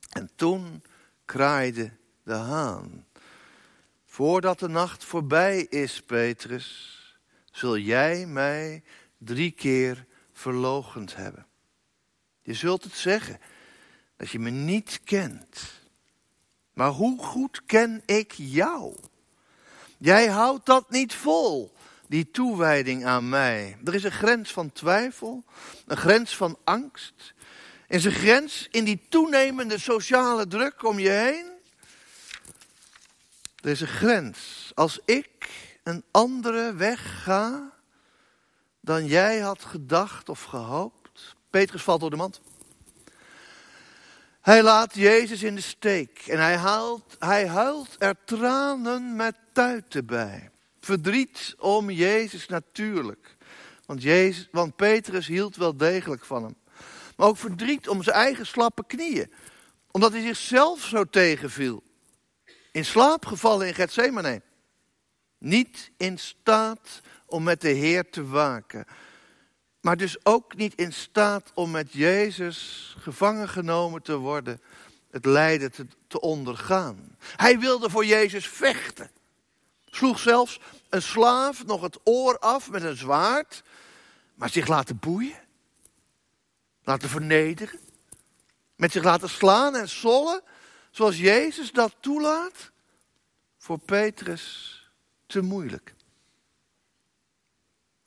En 0.09 0.29
toen 0.35 0.83
kraaide 1.25 1.97
de 2.29 2.35
haan. 2.35 3.05
Voordat 4.05 4.59
de 4.59 4.67
nacht 4.67 5.03
voorbij 5.03 5.61
is, 5.61 6.01
Petrus, 6.01 6.97
zul 7.51 7.77
jij 7.77 8.25
mij 8.25 8.83
drie 9.17 9.51
keer 9.51 10.05
verlogend 10.33 11.15
hebben. 11.15 11.45
Je 12.41 12.53
zult 12.53 12.83
het 12.83 12.93
zeggen 12.93 13.39
dat 14.17 14.29
je 14.29 14.39
me 14.39 14.49
niet 14.49 15.01
kent. 15.03 15.59
Maar 16.73 16.89
hoe 16.89 17.19
goed 17.19 17.65
ken 17.65 18.01
ik 18.05 18.31
jou? 18.31 18.95
Jij 19.97 20.27
houdt 20.27 20.65
dat 20.65 20.89
niet 20.89 21.13
vol, 21.13 21.73
die 22.07 22.31
toewijding 22.31 23.05
aan 23.05 23.29
mij. 23.29 23.77
Er 23.83 23.95
is 23.95 24.03
een 24.03 24.11
grens 24.11 24.51
van 24.51 24.71
twijfel, 24.71 25.43
een 25.87 25.97
grens 25.97 26.35
van 26.35 26.57
angst. 26.63 27.33
Is 27.87 28.05
een 28.05 28.11
grens 28.11 28.67
in 28.71 28.83
die 28.83 29.01
toenemende 29.09 29.79
sociale 29.79 30.47
druk 30.47 30.83
om 30.83 30.99
je 30.99 31.09
heen. 31.09 31.57
Een 33.61 33.75
grens. 33.75 34.71
Als 34.75 34.99
ik 35.05 35.49
een 35.83 36.03
andere 36.11 36.73
weg 36.73 37.23
ga 37.23 37.77
dan 38.81 39.05
jij 39.05 39.39
had 39.39 39.63
gedacht 39.63 40.29
of 40.29 40.43
gehoopt. 40.43 41.35
Petrus 41.49 41.83
valt 41.83 42.01
door 42.01 42.09
de 42.09 42.15
mand. 42.15 42.41
Hij 44.41 44.63
laat 44.63 44.95
Jezus 44.95 45.43
in 45.43 45.55
de 45.55 45.61
steek 45.61 46.23
en 46.27 46.39
hij, 46.39 46.57
haalt, 46.57 47.15
hij 47.19 47.47
huilt 47.47 47.95
er 47.97 48.15
tranen 48.25 49.15
met 49.15 49.35
tuiten 49.53 50.05
bij. 50.05 50.49
Verdriet 50.79 51.55
om 51.57 51.89
Jezus 51.89 52.47
natuurlijk. 52.47 53.37
Want, 53.85 54.01
Jezus, 54.01 54.47
want 54.51 54.75
Petrus 54.75 55.27
hield 55.27 55.55
wel 55.55 55.77
degelijk 55.77 56.25
van 56.25 56.43
hem. 56.43 56.55
Maar 57.15 57.27
ook 57.27 57.37
verdriet 57.37 57.87
om 57.87 58.03
zijn 58.03 58.15
eigen 58.15 58.45
slappe 58.45 58.83
knieën. 58.87 59.33
Omdat 59.91 60.11
hij 60.11 60.21
zichzelf 60.21 60.83
zo 60.83 61.03
tegenviel. 61.03 61.83
In 62.71 62.85
slaap 62.85 63.25
gevallen 63.25 63.67
in 63.67 63.73
Gethsemane. 63.73 64.41
Niet 65.37 65.91
in 65.97 66.17
staat 66.17 67.01
om 67.25 67.43
met 67.43 67.61
de 67.61 67.69
Heer 67.69 68.09
te 68.09 68.25
waken. 68.25 68.85
Maar 69.81 69.97
dus 69.97 70.25
ook 70.25 70.55
niet 70.55 70.75
in 70.75 70.93
staat 70.93 71.51
om 71.53 71.71
met 71.71 71.93
Jezus 71.93 72.95
gevangen 72.99 73.49
genomen 73.49 74.01
te 74.01 74.15
worden. 74.15 74.61
Het 75.11 75.25
lijden 75.25 75.71
te, 75.71 75.87
te 76.07 76.19
ondergaan. 76.19 77.17
Hij 77.35 77.59
wilde 77.59 77.89
voor 77.89 78.05
Jezus 78.05 78.47
vechten. 78.47 79.11
Sloeg 79.85 80.19
zelfs 80.19 80.59
een 80.89 81.01
slaaf 81.01 81.65
nog 81.65 81.81
het 81.81 81.99
oor 82.03 82.39
af 82.39 82.69
met 82.69 82.83
een 82.83 82.97
zwaard. 82.97 83.63
Maar 84.35 84.49
zich 84.49 84.67
laten 84.67 84.99
boeien. 84.99 85.39
Laten 86.83 87.09
vernederen. 87.09 87.79
Met 88.75 88.91
zich 88.91 89.03
laten 89.03 89.29
slaan 89.29 89.75
en 89.75 89.89
sollen. 89.89 90.41
Zoals 90.91 91.17
Jezus 91.17 91.71
dat 91.71 91.95
toelaat. 91.99 92.71
Voor 93.57 93.79
Petrus 93.79 94.75
te 95.25 95.41
moeilijk. 95.41 95.93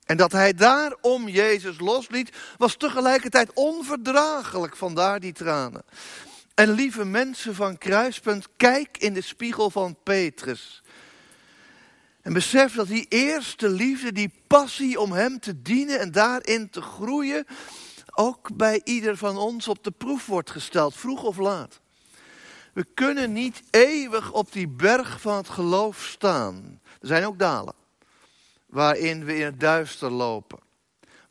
En 0.04 0.16
dat 0.16 0.32
hij 0.32 0.54
daarom 0.54 1.28
Jezus 1.28 1.78
losliet, 1.78 2.36
was 2.58 2.76
tegelijkertijd 2.76 3.52
onverdraaglijk, 3.52 4.76
vandaar 4.76 5.20
die 5.20 5.32
tranen. 5.32 5.84
En 6.54 6.70
lieve 6.70 7.04
mensen 7.04 7.54
van 7.54 7.78
Kruispunt, 7.78 8.48
kijk 8.56 8.98
in 8.98 9.14
de 9.14 9.20
spiegel 9.20 9.70
van 9.70 9.96
Petrus. 10.02 10.82
En 12.20 12.32
besef 12.32 12.74
dat 12.74 12.88
die 12.88 13.06
eerste 13.08 13.68
liefde, 13.68 14.12
die 14.12 14.32
passie 14.46 15.00
om 15.00 15.12
hem 15.12 15.40
te 15.40 15.62
dienen 15.62 16.00
en 16.00 16.12
daarin 16.12 16.70
te 16.70 16.82
groeien, 16.82 17.46
ook 18.14 18.56
bij 18.56 18.80
ieder 18.84 19.16
van 19.16 19.36
ons 19.36 19.68
op 19.68 19.84
de 19.84 19.90
proef 19.90 20.26
wordt 20.26 20.50
gesteld, 20.50 20.94
vroeg 20.94 21.22
of 21.22 21.36
laat. 21.36 21.80
We 22.72 22.86
kunnen 22.94 23.32
niet 23.32 23.62
eeuwig 23.70 24.32
op 24.32 24.52
die 24.52 24.68
berg 24.68 25.20
van 25.20 25.36
het 25.36 25.48
geloof 25.48 26.04
staan. 26.04 26.80
Er 27.00 27.06
zijn 27.06 27.24
ook 27.24 27.38
dalen 27.38 27.74
waarin 28.66 29.24
we 29.24 29.36
in 29.36 29.44
het 29.44 29.60
duister 29.60 30.10
lopen. 30.10 30.58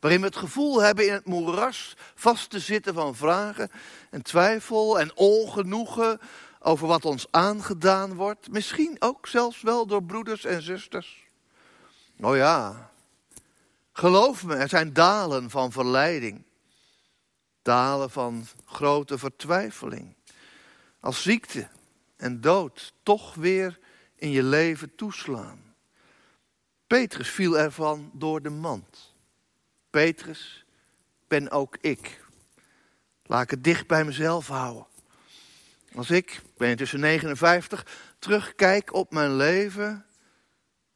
Waarin 0.00 0.20
we 0.20 0.26
het 0.26 0.36
gevoel 0.36 0.82
hebben 0.82 1.06
in 1.06 1.12
het 1.12 1.26
moeras 1.26 1.96
vast 2.14 2.50
te 2.50 2.58
zitten 2.58 2.94
van 2.94 3.14
vragen 3.14 3.70
en 4.10 4.22
twijfel 4.22 5.00
en 5.00 5.16
ongenoegen 5.16 6.20
over 6.60 6.86
wat 6.86 7.04
ons 7.04 7.26
aangedaan 7.30 8.14
wordt. 8.14 8.50
Misschien 8.50 8.96
ook 8.98 9.26
zelfs 9.26 9.62
wel 9.62 9.86
door 9.86 10.02
broeders 10.02 10.44
en 10.44 10.62
zusters. 10.62 11.26
Oh 12.20 12.36
ja, 12.36 12.90
geloof 13.92 14.44
me, 14.44 14.54
er 14.54 14.68
zijn 14.68 14.92
dalen 14.92 15.50
van 15.50 15.72
verleiding. 15.72 16.42
Dalen 17.62 18.10
van 18.10 18.46
grote 18.64 19.18
vertwijfeling. 19.18 20.14
Als 21.02 21.22
ziekte 21.22 21.68
en 22.16 22.40
dood 22.40 22.94
toch 23.02 23.34
weer 23.34 23.78
in 24.14 24.30
je 24.30 24.42
leven 24.42 24.94
toeslaan. 24.94 25.74
Petrus 26.86 27.28
viel 27.28 27.58
ervan 27.58 28.10
door 28.14 28.42
de 28.42 28.50
mand. 28.50 29.14
Petrus 29.90 30.64
ben 31.28 31.50
ook 31.50 31.76
ik. 31.80 32.24
Laat 33.22 33.42
ik 33.42 33.50
het 33.50 33.64
dicht 33.64 33.86
bij 33.86 34.04
mezelf 34.04 34.46
houden. 34.46 34.86
Als 35.94 36.10
ik, 36.10 36.40
ben 36.56 36.68
intussen 36.70 37.00
59, 37.00 37.86
terugkijk 38.18 38.92
op 38.92 39.12
mijn 39.12 39.36
leven, 39.36 40.06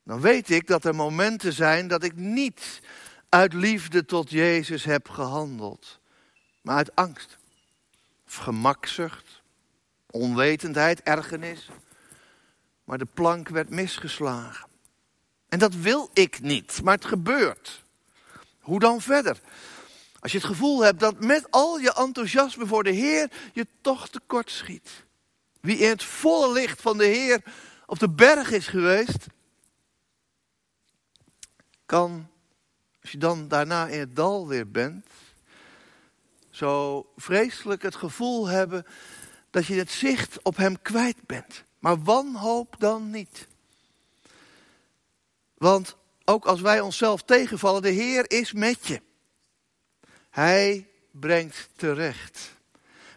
dan 0.03 0.21
weet 0.21 0.51
ik 0.51 0.67
dat 0.67 0.85
er 0.85 0.95
momenten 0.95 1.53
zijn 1.53 1.89
dat 1.89 2.03
ik 2.03 2.17
niet 2.17 2.81
uit 3.29 3.53
liefde 3.53 4.05
tot 4.05 4.31
Jezus 4.31 4.85
heb 4.85 5.09
gehandeld, 5.09 6.01
maar 6.61 6.77
uit 6.77 6.95
angst, 6.95 7.39
of 8.27 8.35
gemakzucht, 8.35 9.45
onwetendheid, 10.17 11.03
ergernis. 11.03 11.69
Maar 12.85 12.99
de 12.99 13.07
plank 13.15 13.49
werd 13.49 13.71
misgeslagen. 13.71 14.69
En 15.49 15.59
dat 15.59 15.75
wil 15.75 16.11
ik 16.13 16.41
niet, 16.41 16.81
maar 16.83 16.95
het 16.95 17.05
gebeurt. 17.05 17.85
Hoe 18.61 18.79
dan 18.79 19.01
verder? 19.01 19.41
Als 20.21 20.33
je 20.33 20.39
het 20.39 20.47
gevoel 20.47 20.81
hebt 20.81 21.01
dat 21.01 21.21
met 21.21 21.51
al 21.51 21.79
je 21.79 21.95
enthousiasme 21.95 22.67
voor 22.67 22.83
de 22.83 22.91
Heer 22.91 23.31
je 23.53 23.67
toch 23.81 24.09
tekort 24.09 24.51
schiet. 24.51 24.91
Wie 25.61 25.79
in 25.79 25.89
het 25.89 26.03
volle 26.03 26.53
licht 26.53 26.81
van 26.81 26.99
de 26.99 27.05
Heer 27.05 27.43
op 27.87 27.99
de 27.99 28.11
berg 28.11 28.51
is 28.51 28.67
geweest, 28.67 29.27
kan, 31.87 32.29
als 33.03 33.11
je 33.11 33.19
dan 33.19 33.49
daarna 33.49 33.87
in 33.87 33.99
het 33.99 34.17
dal 34.17 34.49
weer 34.49 34.71
bent, 34.71 35.07
zo 36.51 37.07
vreselijk 37.17 37.83
het 37.83 37.95
gevoel 37.95 38.47
hebben 38.47 38.87
dat 39.57 39.67
je 39.67 39.75
het 39.75 39.91
zicht 39.91 40.43
op 40.43 40.57
Hem 40.57 40.83
kwijt 40.83 41.27
bent. 41.27 41.65
Maar 41.79 42.03
wanhoop 42.03 42.75
dan 42.79 43.11
niet. 43.11 43.47
Want 45.55 45.97
ook 46.25 46.45
als 46.45 46.61
wij 46.61 46.81
onszelf 46.81 47.23
tegenvallen, 47.23 47.83
de 47.83 47.89
Heer 47.89 48.31
is 48.31 48.53
met 48.53 48.87
je. 48.87 49.01
Hij 50.31 50.89
brengt 51.11 51.69
terecht. 51.77 52.53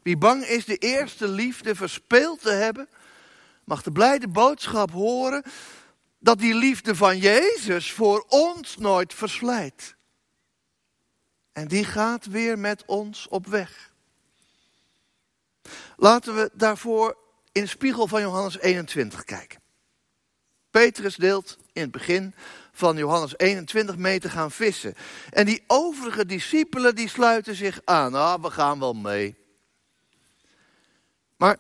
Wie 0.04 0.18
bang 0.18 0.46
is 0.46 0.66
de 0.66 0.78
eerste 0.78 1.28
liefde 1.28 1.76
verspeeld 1.76 2.42
te 2.42 2.52
hebben, 2.52 2.90
mag 3.64 3.84
de 3.84 3.92
blijde 3.92 4.28
boodschap 4.28 4.92
horen 4.92 5.44
dat 6.20 6.40
die 6.40 6.54
liefde 6.54 6.96
van 6.96 7.18
Jezus 7.18 7.92
voor 7.92 8.26
ons 8.28 8.78
nooit 8.78 9.14
verslijt. 9.14 9.96
En 11.52 11.68
die 11.68 11.84
gaat 11.84 12.26
weer 12.26 12.60
met 12.60 12.84
ons 12.86 13.28
op 13.28 13.48
weg. 13.48 13.89
Laten 16.00 16.36
we 16.36 16.50
daarvoor 16.54 17.18
in 17.52 17.62
de 17.62 17.68
spiegel 17.68 18.08
van 18.08 18.22
Johannes 18.22 18.60
21 18.60 19.24
kijken. 19.24 19.60
Petrus 20.70 21.16
deelt 21.16 21.58
in 21.74 21.82
het 21.82 21.92
begin 21.92 22.34
van 22.72 22.98
Johannes 22.98 23.38
21 23.38 23.98
mee 23.98 24.20
te 24.20 24.30
gaan 24.30 24.52
vissen. 24.52 24.94
En 25.30 25.46
die 25.46 25.64
overige 25.68 26.26
discipelen 26.26 26.96
die 26.96 27.10
sluiten 27.10 27.56
zich 27.56 27.82
aan. 27.86 28.14
Ah, 28.14 28.42
we 28.42 28.52
gaan 28.52 28.80
wel 28.80 28.94
mee. 28.94 29.36
Maar 31.38 31.58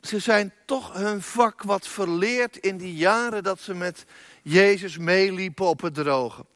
ze 0.00 0.18
zijn 0.18 0.54
toch 0.66 0.92
hun 0.92 1.22
vak 1.22 1.62
wat 1.62 1.88
verleerd 1.88 2.56
in 2.56 2.76
die 2.76 2.94
jaren 2.94 3.42
dat 3.42 3.60
ze 3.60 3.74
met 3.74 4.04
Jezus 4.42 4.98
meeliepen 4.98 5.66
op 5.66 5.80
het 5.80 5.94
droge. 5.94 6.46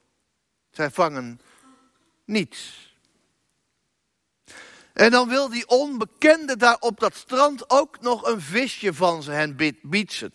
Zij 0.71 0.91
vangen 0.91 1.41
niets. 2.25 2.86
En 4.97 5.11
dan 5.11 5.29
wil 5.29 5.49
die 5.49 5.69
onbekende 5.69 6.57
daar 6.57 6.77
op 6.79 7.01
dat 7.01 7.15
strand 7.15 7.71
ook 7.71 8.01
nog 8.01 8.27
een 8.27 8.41
visje 8.41 8.95
van 8.95 9.25
hen 9.25 9.79
bietsen. 9.83 10.33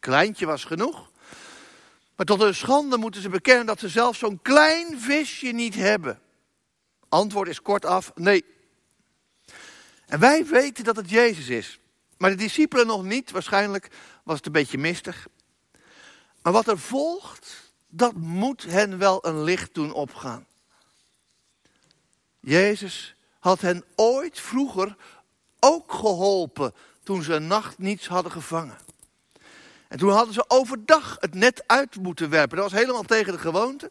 Kleintje 0.00 0.46
was 0.46 0.64
genoeg. 0.64 1.10
Maar 2.16 2.26
tot 2.26 2.40
hun 2.40 2.54
schande 2.54 2.96
moeten 2.96 3.22
ze 3.22 3.28
bekennen 3.28 3.66
dat 3.66 3.78
ze 3.78 3.88
zelfs 3.88 4.18
zo'n 4.18 4.42
klein 4.42 5.00
visje 5.00 5.46
niet 5.46 5.74
hebben. 5.74 6.20
Antwoord 7.08 7.48
is 7.48 7.62
kortaf 7.62 8.12
nee. 8.14 8.44
En 10.06 10.18
wij 10.18 10.46
weten 10.46 10.84
dat 10.84 10.96
het 10.96 11.10
Jezus 11.10 11.48
is. 11.48 11.80
Maar 12.18 12.30
de 12.30 12.36
discipelen 12.36 12.86
nog 12.86 13.04
niet. 13.04 13.30
Waarschijnlijk 13.30 13.90
was 14.24 14.36
het 14.36 14.46
een 14.46 14.52
beetje 14.52 14.78
mistig. 14.78 15.28
Maar 16.42 16.52
wat 16.52 16.68
er 16.68 16.78
volgt, 16.78 17.72
dat 17.88 18.14
moet 18.14 18.62
hen 18.62 18.98
wel 18.98 19.26
een 19.26 19.42
licht 19.42 19.74
doen 19.74 19.92
opgaan. 19.92 20.46
Jezus 22.40 23.16
had 23.42 23.60
hen 23.60 23.84
ooit 23.96 24.40
vroeger 24.40 24.96
ook 25.60 25.92
geholpen 25.92 26.74
toen 27.02 27.22
ze 27.22 27.34
een 27.34 27.46
nacht 27.46 27.78
niets 27.78 28.06
hadden 28.06 28.32
gevangen. 28.32 28.78
En 29.88 29.98
toen 29.98 30.10
hadden 30.10 30.34
ze 30.34 30.44
overdag 30.48 31.16
het 31.20 31.34
net 31.34 31.64
uit 31.66 31.96
moeten 31.96 32.30
werpen. 32.30 32.56
Dat 32.56 32.70
was 32.70 32.80
helemaal 32.80 33.02
tegen 33.02 33.32
de 33.32 33.38
gewoonte. 33.38 33.90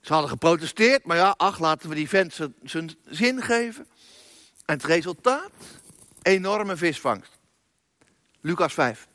Ze 0.00 0.12
hadden 0.12 0.30
geprotesteerd, 0.30 1.04
maar 1.04 1.16
ja, 1.16 1.34
ach, 1.36 1.58
laten 1.58 1.88
we 1.88 1.94
die 1.94 2.08
vent 2.08 2.38
zijn 2.62 2.96
zin 3.04 3.42
geven. 3.42 3.86
En 4.64 4.74
het 4.74 4.84
resultaat? 4.84 5.50
Enorme 6.22 6.76
visvangst. 6.76 7.38
Lucas 8.40 8.74
5. 8.74 9.06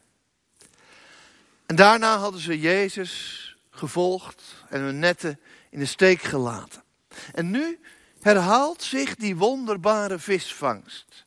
En 1.66 1.76
daarna 1.76 2.18
hadden 2.18 2.42
ze 2.42 2.60
Jezus 2.60 3.44
gevolgd 3.70 4.44
en 4.70 4.82
hun 4.82 5.00
netten 5.00 5.40
in 5.70 5.80
de 5.80 5.86
steek 5.86 6.22
gelaten. 6.22 6.84
En 7.34 7.50
nu 7.50 7.80
herhaalt 8.22 8.84
zich 8.84 9.16
die 9.16 9.36
wonderbare 9.36 10.20
visvangst. 10.20 11.26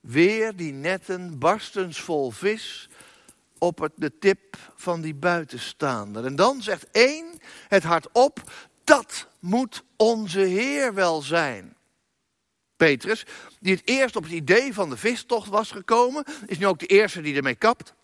Weer 0.00 0.56
die 0.56 0.72
netten 0.72 1.38
barstens 1.38 2.00
vol 2.00 2.30
vis 2.30 2.88
op 3.58 3.78
het, 3.78 3.92
de 3.96 4.18
tip 4.18 4.56
van 4.76 5.00
die 5.00 5.14
buitenstaander. 5.14 6.24
En 6.24 6.36
dan 6.36 6.62
zegt 6.62 6.86
één 6.90 7.26
het 7.68 7.82
hardop, 7.82 8.52
dat 8.84 9.26
moet 9.38 9.82
onze 9.96 10.40
Heer 10.40 10.94
wel 10.94 11.22
zijn. 11.22 11.76
Petrus, 12.76 13.24
die 13.60 13.74
het 13.74 13.88
eerst 13.88 14.16
op 14.16 14.22
het 14.22 14.32
idee 14.32 14.74
van 14.74 14.90
de 14.90 14.96
vistocht 14.96 15.48
was 15.48 15.70
gekomen, 15.70 16.24
is 16.46 16.58
nu 16.58 16.66
ook 16.66 16.78
de 16.78 16.86
eerste 16.86 17.20
die 17.20 17.36
ermee 17.36 17.54
kapt. 17.54 17.94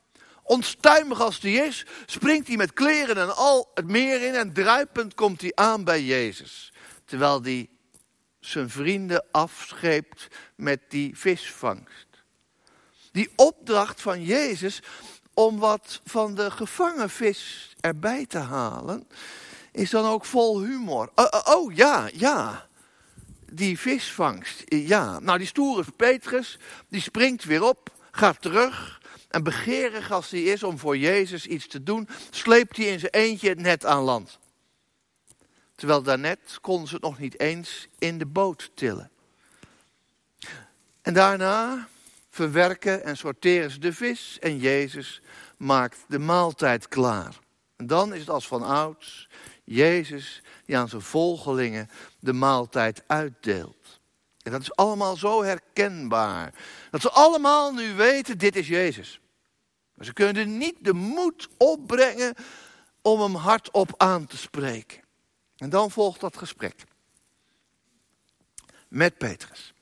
Onstuimig 0.43 1.21
als 1.21 1.41
die 1.41 1.57
is, 1.57 1.87
springt 2.07 2.47
hij 2.47 2.57
met 2.57 2.73
kleren 2.73 3.17
en 3.17 3.37
al 3.37 3.71
het 3.75 3.89
meer 3.89 4.23
in 4.23 4.35
en 4.35 4.53
druipend 4.53 5.15
komt 5.15 5.41
hij 5.41 5.53
aan 5.55 5.85
bij 5.85 6.03
Jezus. 6.03 6.73
Terwijl 7.15 7.43
hij 7.43 7.69
zijn 8.41 8.71
vrienden 8.71 9.25
afscheept 9.31 10.29
met 10.57 10.81
die 10.89 11.19
visvangst. 11.19 12.07
Die 13.13 13.33
opdracht 13.37 14.01
van 14.01 14.23
Jezus 14.23 14.83
om 15.35 15.59
wat 15.59 16.01
van 16.05 16.35
de 16.35 16.51
gevangen 16.51 17.11
vis 17.11 17.75
erbij 17.81 18.27
te 18.27 18.39
halen, 18.39 19.09
is 19.73 19.91
dan 19.91 20.05
ook 20.05 20.25
vol 20.25 20.63
humor. 20.63 21.11
Oh, 21.15 21.27
oh, 21.31 21.57
oh 21.57 21.75
ja, 21.75 22.09
ja. 22.13 22.69
Die 23.51 23.79
visvangst, 23.79 24.63
ja. 24.67 25.19
Nou, 25.19 25.39
die 25.39 25.47
stoere 25.47 25.85
Petrus, 25.97 26.59
die 26.89 27.01
springt 27.01 27.45
weer 27.45 27.63
op, 27.63 27.93
gaat 28.11 28.43
terug. 28.43 29.01
En 29.29 29.43
begeerig 29.43 30.11
als 30.11 30.31
hij 30.31 30.43
is 30.43 30.63
om 30.63 30.79
voor 30.79 30.97
Jezus 30.97 31.47
iets 31.47 31.67
te 31.67 31.83
doen, 31.83 32.09
sleept 32.31 32.77
hij 32.77 32.87
in 32.87 32.99
zijn 32.99 33.13
eentje 33.13 33.49
het 33.49 33.61
net 33.61 33.87
aan 33.87 34.03
land. 34.03 34.39
Terwijl 35.75 36.03
daarnet 36.03 36.59
konden 36.61 36.89
ze 36.89 36.95
het 36.95 37.03
nog 37.03 37.19
niet 37.19 37.41
eens 37.41 37.89
in 37.99 38.19
de 38.19 38.27
boot 38.27 38.71
tillen. 38.75 39.11
En 41.03 41.15
daarna 41.15 41.89
verwerken 42.31 43.05
en 43.05 43.17
sorteren 43.17 43.71
ze 43.71 43.79
de 43.79 43.93
vis 43.93 44.39
en 44.41 44.59
Jezus 44.59 45.21
maakt 45.57 45.99
de 46.09 46.19
maaltijd 46.19 46.89
klaar. 46.89 47.39
En 47.77 47.87
dan 47.87 48.15
is 48.15 48.21
het 48.21 48.31
als 48.31 48.47
van 48.47 48.63
ouds 48.63 49.29
Jezus 49.65 50.43
die 50.65 50.77
aan 50.77 50.89
zijn 50.89 51.03
volgelingen 51.03 51.91
de 52.19 52.33
maaltijd 52.33 53.03
uitdeelt. 53.07 54.01
En 54.43 54.53
dat 54.53 54.61
is 54.61 54.77
allemaal 54.77 55.17
zo 55.17 55.43
herkenbaar. 55.43 56.55
Dat 56.91 57.01
ze 57.01 57.11
allemaal 57.11 57.73
nu 57.73 57.95
weten, 57.95 58.39
dit 58.39 58.57
is 58.57 58.69
Jezus. 58.69 59.21
Maar 59.95 60.07
ze 60.07 60.13
kunnen 60.13 60.59
niet 60.59 60.77
de 60.81 60.93
moed 60.93 61.49
opbrengen 61.57 62.35
om 63.03 63.21
hem 63.21 63.35
hardop 63.35 63.95
aan 63.97 64.27
te 64.27 64.37
spreken. 64.37 65.04
En 65.57 65.71
dan 65.71 65.91
volgt 65.91 66.21
dat 66.21 66.37
gesprek. 66.37 66.85
Met 68.89 69.19
Petrus. 69.19 69.75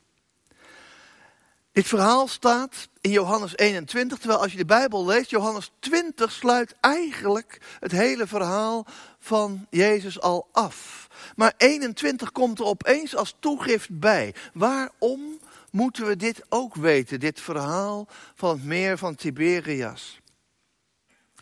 Dit 1.72 1.86
verhaal 1.86 2.28
staat 2.28 2.88
in 3.00 3.10
Johannes 3.10 3.56
21, 3.56 4.18
terwijl 4.18 4.40
als 4.40 4.50
je 4.50 4.58
de 4.58 4.64
Bijbel 4.64 5.04
leest, 5.04 5.30
Johannes 5.30 5.70
20 5.78 6.32
sluit 6.32 6.74
eigenlijk 6.80 7.60
het 7.80 7.92
hele 7.92 8.26
verhaal 8.26 8.86
van 9.18 9.66
Jezus 9.70 10.20
al 10.20 10.48
af. 10.52 11.08
Maar 11.36 11.54
21 11.56 12.32
komt 12.32 12.58
er 12.58 12.64
opeens 12.64 13.16
als 13.16 13.36
toegift 13.38 13.98
bij. 13.98 14.34
Waarom 14.52 15.38
moeten 15.70 16.06
we 16.06 16.16
dit 16.16 16.42
ook 16.48 16.74
weten, 16.74 17.20
dit 17.20 17.40
verhaal 17.40 18.08
van 18.34 18.50
het 18.50 18.64
meer 18.64 18.98
van 18.98 19.14
Tiberias? 19.14 20.20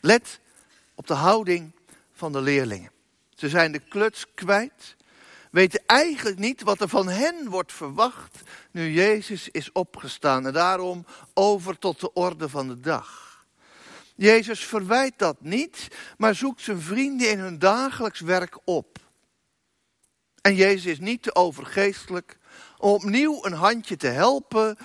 Let 0.00 0.40
op 0.94 1.06
de 1.06 1.14
houding 1.14 1.72
van 2.12 2.32
de 2.32 2.40
leerlingen. 2.40 2.90
Ze 3.40 3.48
zijn 3.48 3.72
de 3.72 3.78
kluts 3.78 4.26
kwijt, 4.34 4.96
weten 5.50 5.82
eigenlijk 5.86 6.38
niet 6.38 6.62
wat 6.62 6.80
er 6.80 6.88
van 6.88 7.08
hen 7.08 7.48
wordt 7.48 7.72
verwacht 7.72 8.40
nu 8.70 8.92
Jezus 8.92 9.48
is 9.48 9.72
opgestaan. 9.72 10.46
En 10.46 10.52
daarom 10.52 11.06
over 11.34 11.78
tot 11.78 12.00
de 12.00 12.12
orde 12.12 12.48
van 12.48 12.68
de 12.68 12.80
dag. 12.80 13.44
Jezus 14.14 14.64
verwijt 14.64 15.18
dat 15.18 15.36
niet, 15.40 15.88
maar 16.18 16.34
zoekt 16.34 16.62
zijn 16.62 16.80
vrienden 16.80 17.30
in 17.30 17.38
hun 17.38 17.58
dagelijks 17.58 18.20
werk 18.20 18.58
op. 18.64 18.98
En 20.40 20.54
Jezus 20.54 20.84
is 20.84 20.98
niet 20.98 21.22
te 21.22 21.34
overgeestelijk 21.34 22.38
om 22.78 22.90
opnieuw 22.90 23.44
een 23.44 23.52
handje 23.52 23.96
te 23.96 24.06
helpen 24.06 24.78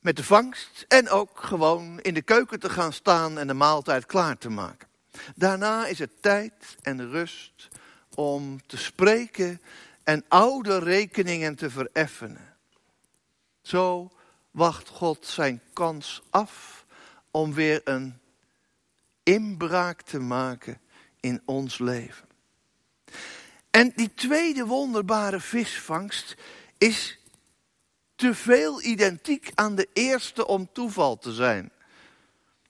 met 0.00 0.16
de 0.16 0.24
vangst 0.24 0.84
en 0.88 1.08
ook 1.08 1.40
gewoon 1.42 2.00
in 2.00 2.14
de 2.14 2.22
keuken 2.22 2.60
te 2.60 2.70
gaan 2.70 2.92
staan 2.92 3.38
en 3.38 3.46
de 3.46 3.54
maaltijd 3.54 4.06
klaar 4.06 4.38
te 4.38 4.48
maken. 4.48 4.88
Daarna 5.34 5.86
is 5.86 5.98
het 5.98 6.22
tijd 6.22 6.76
en 6.82 7.10
rust 7.10 7.68
om 8.14 8.66
te 8.66 8.76
spreken 8.76 9.60
en 10.04 10.24
oude 10.28 10.78
rekeningen 10.78 11.54
te 11.54 11.70
vereffenen. 11.70 12.56
Zo 13.62 14.10
wacht 14.50 14.88
God 14.88 15.26
zijn 15.26 15.60
kans 15.72 16.22
af 16.30 16.84
om 17.30 17.54
weer 17.54 17.80
een 17.84 18.18
inbraak 19.22 20.02
te 20.02 20.18
maken 20.18 20.80
in 21.20 21.42
ons 21.44 21.78
leven. 21.78 22.28
En 23.70 23.92
die 23.96 24.14
tweede 24.14 24.66
wonderbare 24.66 25.40
visvangst 25.40 26.36
is 26.78 27.18
te 28.14 28.34
veel 28.34 28.82
identiek 28.82 29.50
aan 29.54 29.74
de 29.74 29.88
eerste 29.92 30.46
om 30.46 30.68
toeval 30.72 31.18
te 31.18 31.32
zijn. 31.32 31.70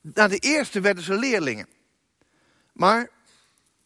Na 0.00 0.28
de 0.28 0.38
eerste 0.38 0.80
werden 0.80 1.04
ze 1.04 1.14
leerlingen. 1.14 1.68
Maar 2.78 3.08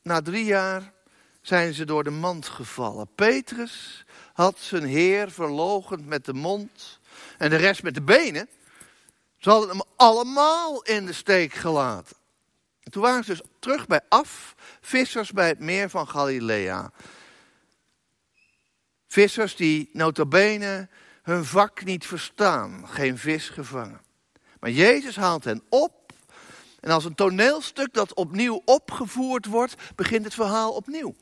na 0.03 0.23
drie 0.23 0.45
jaar 0.45 0.93
zijn 1.41 1.75
ze 1.75 1.85
door 1.85 2.05
de 2.05 2.11
mand 2.11 2.49
gevallen. 2.49 3.09
Petrus 3.15 4.05
had 4.33 4.59
zijn 4.59 4.85
Heer 4.85 5.31
verlogend 5.31 6.07
met 6.07 6.25
de 6.25 6.33
mond 6.33 7.01
en 7.39 7.51
de 7.51 7.57
rest 7.57 7.83
met 7.83 7.95
de 7.95 8.03
benen. 8.03 8.49
Ze 9.39 9.51
hadden 9.51 9.69
hem 9.69 9.83
allemaal 9.97 10.83
in 10.83 11.07
de 11.07 11.13
steek 11.13 11.53
gelaten. 11.53 12.17
En 12.83 12.91
toen 12.91 13.03
waren 13.03 13.25
ze 13.25 13.31
dus 13.31 13.43
terug 13.59 13.87
bij 13.87 14.01
af, 14.09 14.55
vissers 14.81 15.33
bij 15.33 15.49
het 15.49 15.59
meer 15.59 15.91
van 15.91 16.09
Galilea. 16.09 16.93
Vissers 19.07 19.57
die 19.57 19.91
notabene 19.93 20.89
hun 21.23 21.45
vak 21.45 21.85
niet 21.85 22.07
verstaan, 22.07 22.89
geen 22.89 23.19
vis 23.19 23.49
gevangen. 23.49 24.01
Maar 24.61 24.71
Jezus 24.71 25.17
haalt 25.17 25.45
hen 25.45 25.63
op 25.69 26.02
en 26.83 26.91
als 26.91 27.05
een 27.05 27.15
toneelstuk 27.15 27.95
dat 27.95 28.15
opnieuw 28.15 28.63
opgevoerd 28.65 29.47
wordt, 29.47 29.75
begint 29.95 30.25
het 30.25 30.35
verhaal 30.35 30.73
opnieuw. 30.73 31.15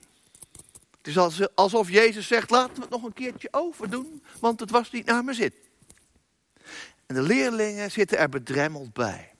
Het 0.96 1.06
is 1.06 1.48
alsof 1.54 1.90
Jezus 1.90 2.26
zegt, 2.26 2.50
laten 2.50 2.74
we 2.74 2.80
het 2.80 2.90
nog 2.90 3.02
een 3.02 3.12
keertje 3.12 3.48
overdoen, 3.50 4.24
want 4.38 4.60
het 4.60 4.70
was 4.70 4.90
niet 4.90 5.06
naar 5.06 5.24
mijn 5.24 5.36
zin. 5.36 5.52
En 7.06 7.14
de 7.14 7.22
leerlingen 7.22 7.90
zitten 7.90 8.18
er 8.18 8.28
bedremmeld 8.28 8.92
bij. 8.92 9.32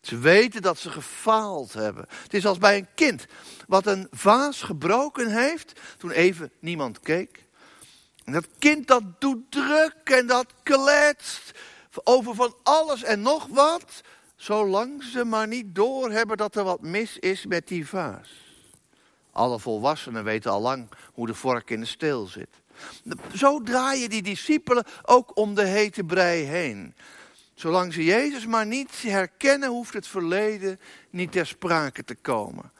Ze 0.00 0.18
weten 0.18 0.62
dat 0.62 0.78
ze 0.78 0.90
gefaald 0.90 1.72
hebben. 1.72 2.06
Het 2.08 2.34
is 2.34 2.46
als 2.46 2.58
bij 2.58 2.76
een 2.76 2.88
kind 2.94 3.26
wat 3.66 3.86
een 3.86 4.08
vaas 4.10 4.62
gebroken 4.62 5.30
heeft 5.30 5.80
toen 5.98 6.10
even 6.10 6.52
niemand 6.58 7.00
keek. 7.00 7.44
En 8.24 8.32
dat 8.32 8.46
kind 8.58 8.86
dat 8.86 9.20
doet 9.20 9.50
druk 9.50 10.00
en 10.04 10.26
dat 10.26 10.46
kletst 10.62 11.52
over 12.04 12.34
van 12.34 12.54
alles 12.62 13.02
en 13.02 13.22
nog 13.22 13.46
wat, 13.46 14.02
zolang 14.44 15.02
ze 15.02 15.24
maar 15.24 15.48
niet 15.48 15.74
doorhebben 15.74 16.36
dat 16.36 16.56
er 16.56 16.64
wat 16.64 16.80
mis 16.80 17.18
is 17.18 17.46
met 17.46 17.68
die 17.68 17.88
vaas. 17.88 18.30
Alle 19.30 19.58
volwassenen 19.58 20.24
weten 20.24 20.50
al 20.50 20.60
lang 20.60 20.88
hoe 21.12 21.26
de 21.26 21.34
vork 21.34 21.70
in 21.70 21.80
de 21.80 21.86
steel 21.86 22.26
zit. 22.26 22.48
Zo 23.34 23.62
draaien 23.62 24.10
die 24.10 24.22
discipelen 24.22 24.84
ook 25.02 25.36
om 25.36 25.54
de 25.54 25.64
hete 25.64 26.04
brei 26.04 26.42
heen. 26.42 26.94
Zolang 27.54 27.92
ze 27.92 28.04
Jezus 28.04 28.46
maar 28.46 28.66
niet 28.66 29.02
herkennen, 29.02 29.68
hoeft 29.68 29.94
het 29.94 30.06
verleden 30.06 30.80
niet 31.10 31.32
ter 31.32 31.46
sprake 31.46 32.04
te 32.04 32.14
komen. 32.14 32.72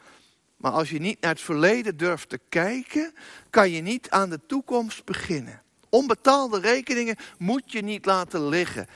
Maar 0.56 0.72
als 0.72 0.90
je 0.90 0.98
niet 0.98 1.20
naar 1.20 1.30
het 1.30 1.40
verleden 1.40 1.96
durft 1.96 2.28
te 2.28 2.40
kijken, 2.48 3.14
kan 3.50 3.70
je 3.70 3.80
niet 3.80 4.10
aan 4.10 4.30
de 4.30 4.40
toekomst 4.46 5.04
beginnen. 5.04 5.62
Onbetaalde 5.88 6.60
rekeningen 6.60 7.16
moet 7.38 7.72
je 7.72 7.80
niet 7.80 8.04
laten 8.04 8.48
liggen. 8.48 8.86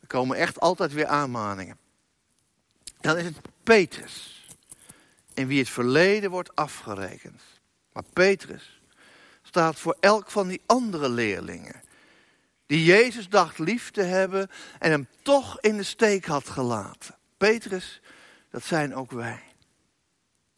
Er 0.00 0.06
komen 0.06 0.36
echt 0.36 0.60
altijd 0.60 0.92
weer 0.92 1.06
aanmaningen. 1.06 1.84
Dan 3.06 3.16
is 3.16 3.24
het 3.24 3.38
Petrus, 3.62 4.46
in 5.34 5.46
wie 5.46 5.58
het 5.58 5.68
verleden 5.68 6.30
wordt 6.30 6.56
afgerekend. 6.56 7.42
Maar 7.92 8.02
Petrus 8.12 8.80
staat 9.42 9.78
voor 9.78 9.96
elk 10.00 10.30
van 10.30 10.48
die 10.48 10.62
andere 10.66 11.08
leerlingen 11.08 11.82
die 12.66 12.84
Jezus 12.84 13.28
dacht 13.28 13.58
lief 13.58 13.90
te 13.90 14.02
hebben 14.02 14.50
en 14.78 14.90
hem 14.90 15.08
toch 15.22 15.60
in 15.60 15.76
de 15.76 15.82
steek 15.82 16.24
had 16.24 16.48
gelaten. 16.48 17.16
Petrus, 17.36 18.00
dat 18.50 18.64
zijn 18.64 18.94
ook 18.94 19.10
wij. 19.10 19.42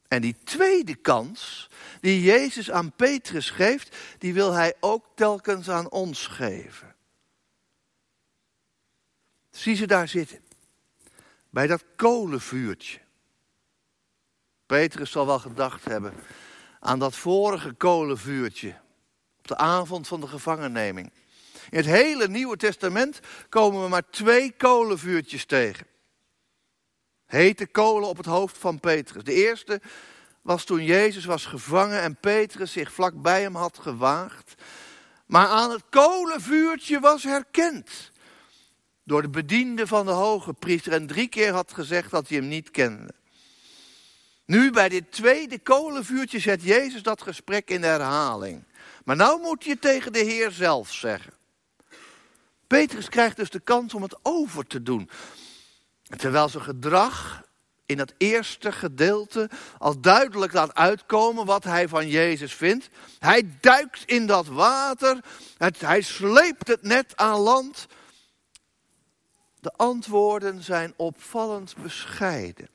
En 0.08 0.20
die 0.22 0.36
tweede 0.44 0.94
kans 0.94 1.70
die 2.00 2.22
Jezus 2.22 2.70
aan 2.70 2.92
Petrus 2.92 3.50
geeft, 3.50 3.96
die 4.18 4.34
wil 4.34 4.52
hij 4.52 4.74
ook 4.80 5.04
telkens 5.14 5.70
aan 5.70 5.90
ons 5.90 6.26
geven. 6.26 6.94
Zie 9.50 9.76
ze 9.76 9.86
daar 9.86 10.08
zitten, 10.08 10.46
bij 11.50 11.66
dat 11.66 11.84
kolenvuurtje. 11.96 12.98
Petrus 14.66 15.10
zal 15.10 15.26
wel 15.26 15.38
gedacht 15.38 15.84
hebben 15.84 16.14
aan 16.80 16.98
dat 16.98 17.16
vorige 17.16 17.72
kolenvuurtje 17.72 18.74
op 19.38 19.48
de 19.48 19.56
avond 19.56 20.08
van 20.08 20.20
de 20.20 20.26
gevangenneming. 20.26 21.12
In 21.70 21.76
het 21.76 21.86
hele 21.86 22.28
Nieuwe 22.28 22.56
Testament 22.56 23.20
komen 23.48 23.82
we 23.82 23.88
maar 23.88 24.10
twee 24.10 24.52
kolenvuurtjes 24.52 25.44
tegen. 25.44 25.86
Hete 27.26 27.66
kolen 27.66 28.08
op 28.08 28.16
het 28.16 28.26
hoofd 28.26 28.58
van 28.58 28.80
Petrus. 28.80 29.24
De 29.24 29.32
eerste 29.32 29.80
was 30.42 30.64
toen 30.64 30.84
Jezus 30.84 31.24
was 31.24 31.46
gevangen 31.46 32.00
en 32.00 32.16
Petrus 32.16 32.72
zich 32.72 32.92
vlak 32.92 33.22
bij 33.22 33.42
hem 33.42 33.54
had 33.54 33.78
gewaagd. 33.78 34.54
Maar 35.26 35.46
aan 35.46 35.70
het 35.70 35.82
kolenvuurtje 35.90 37.00
was 37.00 37.22
herkend. 37.22 38.10
Door 39.08 39.22
de 39.22 39.28
bediende 39.28 39.86
van 39.86 40.06
de 40.06 40.12
hoge 40.12 40.52
priester 40.52 40.92
en 40.92 41.06
drie 41.06 41.28
keer 41.28 41.52
had 41.52 41.72
gezegd 41.72 42.10
dat 42.10 42.28
hij 42.28 42.38
hem 42.38 42.48
niet 42.48 42.70
kende. 42.70 43.14
Nu 44.44 44.70
bij 44.70 44.88
dit 44.88 45.12
tweede 45.12 45.58
kolenvuurtje 45.58 46.38
zet 46.38 46.62
Jezus 46.62 47.02
dat 47.02 47.22
gesprek 47.22 47.70
in 47.70 47.82
herhaling. 47.82 48.64
Maar 49.04 49.16
nou 49.16 49.40
moet 49.40 49.64
je 49.64 49.78
tegen 49.78 50.12
de 50.12 50.18
Heer 50.18 50.50
zelf 50.50 50.92
zeggen. 50.92 51.32
Petrus 52.66 53.08
krijgt 53.08 53.36
dus 53.36 53.50
de 53.50 53.60
kans 53.60 53.94
om 53.94 54.02
het 54.02 54.18
over 54.22 54.66
te 54.66 54.82
doen. 54.82 55.10
Terwijl 56.16 56.48
zijn 56.48 56.64
gedrag 56.64 57.42
in 57.86 57.96
dat 57.96 58.12
eerste 58.18 58.72
gedeelte 58.72 59.50
al 59.78 60.00
duidelijk 60.00 60.52
laat 60.52 60.74
uitkomen 60.74 61.46
wat 61.46 61.64
hij 61.64 61.88
van 61.88 62.08
Jezus 62.08 62.54
vindt. 62.54 62.88
Hij 63.18 63.50
duikt 63.60 64.02
in 64.04 64.26
dat 64.26 64.46
water, 64.46 65.20
hij 65.78 66.02
sleept 66.02 66.68
het 66.68 66.82
net 66.82 67.16
aan 67.16 67.38
land. 67.38 67.86
De 69.68 69.76
antwoorden 69.76 70.62
zijn 70.62 70.94
opvallend 70.96 71.74
bescheiden. 71.82 72.68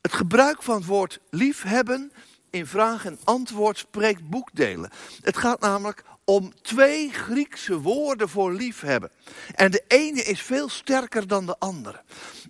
Het 0.00 0.12
gebruik 0.12 0.62
van 0.62 0.76
het 0.76 0.86
woord 0.86 1.20
liefhebben 1.30 2.12
in 2.50 2.66
vraag 2.66 3.04
en 3.04 3.18
antwoord 3.24 3.78
spreekt 3.78 4.28
boekdelen. 4.28 4.90
Het 5.20 5.36
gaat 5.36 5.60
namelijk 5.60 6.04
om 6.24 6.52
twee 6.62 7.10
Griekse 7.10 7.80
woorden 7.80 8.28
voor 8.28 8.52
liefhebben. 8.52 9.10
En 9.54 9.70
de 9.70 9.84
ene 9.88 10.22
is 10.22 10.42
veel 10.42 10.68
sterker 10.68 11.26
dan 11.26 11.46
de 11.46 11.58
andere. 11.58 12.02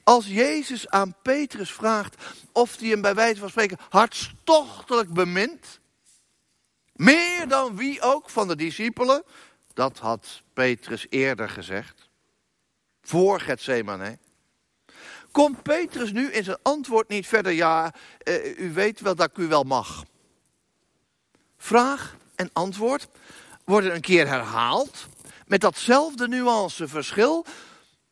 Als 0.04 0.26
Jezus 0.26 0.88
aan 0.88 1.14
Petrus 1.22 1.72
vraagt 1.72 2.22
of 2.52 2.78
hij 2.78 2.88
hem 2.88 3.00
bij 3.00 3.14
wijze 3.14 3.40
van 3.40 3.50
spreken 3.50 3.78
hartstochtelijk 3.88 5.12
bemint, 5.12 5.80
meer 6.92 7.48
dan 7.48 7.76
wie 7.76 8.00
ook 8.00 8.30
van 8.30 8.48
de 8.48 8.56
discipelen, 8.56 9.22
dat 9.74 9.98
had 9.98 10.42
Petrus 10.52 11.06
eerder 11.10 11.48
gezegd, 11.48 12.10
voor 13.02 13.40
Gethsemane. 13.40 14.18
Komt 15.30 15.62
Petrus 15.62 16.12
nu 16.12 16.32
in 16.32 16.44
zijn 16.44 16.58
antwoord 16.62 17.08
niet 17.08 17.26
verder, 17.26 17.52
ja, 17.52 17.94
uh, 18.24 18.58
u 18.58 18.72
weet 18.72 19.00
wel 19.00 19.14
dat 19.14 19.30
ik 19.30 19.36
u 19.36 19.48
wel 19.48 19.64
mag. 19.64 20.04
Vraag 21.56 22.16
en 22.34 22.50
antwoord 22.52 23.08
worden 23.64 23.94
een 23.94 24.00
keer 24.00 24.28
herhaald 24.28 25.06
met 25.46 25.60
datzelfde 25.60 26.28
nuanceverschil, 26.28 27.46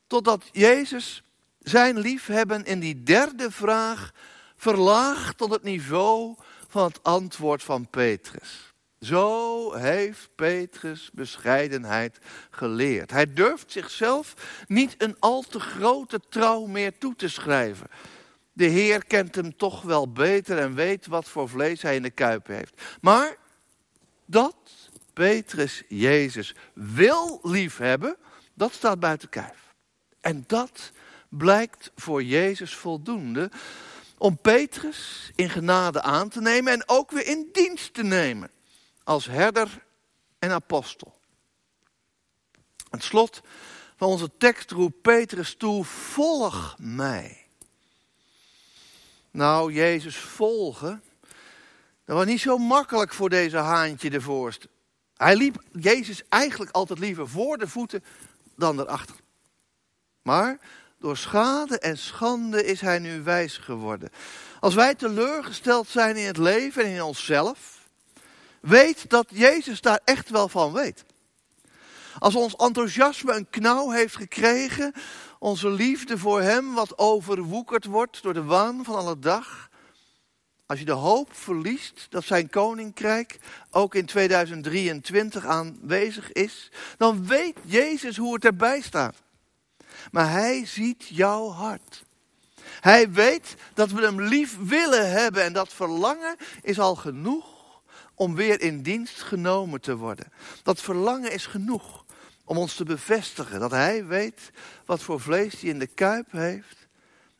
totdat 0.06 0.44
Jezus 0.52 1.22
zijn 1.58 1.98
liefhebben 1.98 2.64
in 2.64 2.80
die 2.80 3.02
derde 3.02 3.50
vraag 3.50 4.12
verlaagt 4.56 5.38
tot 5.38 5.50
het 5.50 5.62
niveau 5.62 6.36
van 6.68 6.84
het 6.84 7.02
antwoord 7.02 7.62
van 7.62 7.88
Petrus. 7.88 8.69
Zo 9.00 9.72
heeft 9.74 10.28
Petrus 10.34 11.10
bescheidenheid 11.12 12.18
geleerd. 12.50 13.10
Hij 13.10 13.32
durft 13.32 13.72
zichzelf 13.72 14.34
niet 14.66 14.94
een 14.98 15.16
al 15.18 15.42
te 15.42 15.60
grote 15.60 16.20
trouw 16.28 16.66
meer 16.66 16.98
toe 16.98 17.16
te 17.16 17.28
schrijven. 17.28 17.86
De 18.52 18.64
Heer 18.64 19.04
kent 19.04 19.34
hem 19.34 19.56
toch 19.56 19.82
wel 19.82 20.12
beter 20.12 20.58
en 20.58 20.74
weet 20.74 21.06
wat 21.06 21.28
voor 21.28 21.48
vlees 21.48 21.82
hij 21.82 21.96
in 21.96 22.02
de 22.02 22.10
kuip 22.10 22.46
heeft. 22.46 22.82
Maar 23.00 23.36
dat 24.24 24.56
Petrus 25.12 25.82
Jezus 25.88 26.54
wil 26.74 27.40
liefhebben, 27.42 28.16
dat 28.54 28.72
staat 28.72 29.00
buiten 29.00 29.28
kijf. 29.28 29.74
En 30.20 30.44
dat 30.46 30.92
blijkt 31.28 31.90
voor 31.96 32.22
Jezus 32.22 32.74
voldoende 32.74 33.50
om 34.18 34.38
Petrus 34.38 35.30
in 35.34 35.50
genade 35.50 36.02
aan 36.02 36.28
te 36.28 36.40
nemen 36.40 36.72
en 36.72 36.88
ook 36.88 37.10
weer 37.10 37.26
in 37.26 37.48
dienst 37.52 37.94
te 37.94 38.02
nemen 38.02 38.50
als 39.10 39.26
herder 39.26 39.84
en 40.38 40.50
apostel. 40.50 41.18
Het 42.90 43.02
slot 43.02 43.40
van 43.96 44.08
onze 44.08 44.30
tekst 44.38 44.70
roept 44.70 45.00
Petrus 45.00 45.54
toe, 45.54 45.84
volg 45.84 46.76
mij. 46.78 47.46
Nou, 49.30 49.72
Jezus 49.72 50.16
volgen, 50.16 51.02
dat 52.04 52.16
was 52.16 52.26
niet 52.26 52.40
zo 52.40 52.58
makkelijk 52.58 53.14
voor 53.14 53.28
deze 53.28 53.56
haantje 53.56 54.10
de 54.10 54.20
voorste. 54.20 54.68
Hij 55.16 55.36
liep 55.36 55.62
Jezus 55.72 56.22
eigenlijk 56.28 56.70
altijd 56.70 56.98
liever 56.98 57.28
voor 57.28 57.58
de 57.58 57.68
voeten 57.68 58.04
dan 58.56 58.80
erachter. 58.80 59.16
Maar 60.22 60.58
door 60.98 61.16
schade 61.16 61.78
en 61.78 61.98
schande 61.98 62.64
is 62.64 62.80
hij 62.80 62.98
nu 62.98 63.22
wijs 63.22 63.56
geworden. 63.56 64.10
Als 64.60 64.74
wij 64.74 64.94
teleurgesteld 64.94 65.88
zijn 65.88 66.16
in 66.16 66.26
het 66.26 66.36
leven 66.36 66.84
en 66.84 66.90
in 66.90 67.02
onszelf, 67.02 67.79
weet 68.60 69.10
dat 69.10 69.26
Jezus 69.28 69.80
daar 69.80 70.00
echt 70.04 70.30
wel 70.30 70.48
van 70.48 70.72
weet. 70.72 71.04
Als 72.18 72.34
ons 72.34 72.56
enthousiasme 72.56 73.32
een 73.32 73.50
knauw 73.50 73.90
heeft 73.90 74.16
gekregen, 74.16 74.92
onze 75.38 75.70
liefde 75.70 76.18
voor 76.18 76.40
Hem 76.40 76.74
wat 76.74 76.98
overwoekerd 76.98 77.84
wordt 77.84 78.22
door 78.22 78.34
de 78.34 78.44
waan 78.44 78.84
van 78.84 78.94
alle 78.94 79.18
dag, 79.18 79.70
als 80.66 80.78
je 80.78 80.84
de 80.84 80.92
hoop 80.92 81.34
verliest 81.34 82.06
dat 82.10 82.24
zijn 82.24 82.50
koninkrijk 82.50 83.38
ook 83.70 83.94
in 83.94 84.06
2023 84.06 85.46
aanwezig 85.46 86.32
is, 86.32 86.70
dan 86.96 87.26
weet 87.26 87.56
Jezus 87.64 88.16
hoe 88.16 88.34
het 88.34 88.44
erbij 88.44 88.80
staat. 88.80 89.16
Maar 90.10 90.30
hij 90.30 90.66
ziet 90.66 91.06
jouw 91.08 91.48
hart. 91.50 92.04
Hij 92.80 93.10
weet 93.10 93.54
dat 93.74 93.90
we 93.90 94.02
hem 94.02 94.20
lief 94.20 94.56
willen 94.60 95.10
hebben 95.10 95.42
en 95.42 95.52
dat 95.52 95.72
verlangen 95.72 96.36
is 96.62 96.78
al 96.78 96.94
genoeg 96.94 97.59
om 98.20 98.34
weer 98.34 98.60
in 98.60 98.82
dienst 98.82 99.22
genomen 99.22 99.80
te 99.80 99.96
worden. 99.96 100.32
Dat 100.62 100.80
verlangen 100.80 101.32
is 101.32 101.46
genoeg 101.46 102.04
om 102.44 102.58
ons 102.58 102.74
te 102.74 102.84
bevestigen 102.84 103.60
dat 103.60 103.70
hij 103.70 104.06
weet 104.06 104.50
wat 104.84 105.02
voor 105.02 105.20
vlees 105.20 105.60
hij 105.60 105.70
in 105.70 105.78
de 105.78 105.86
kuip 105.86 106.32
heeft 106.32 106.88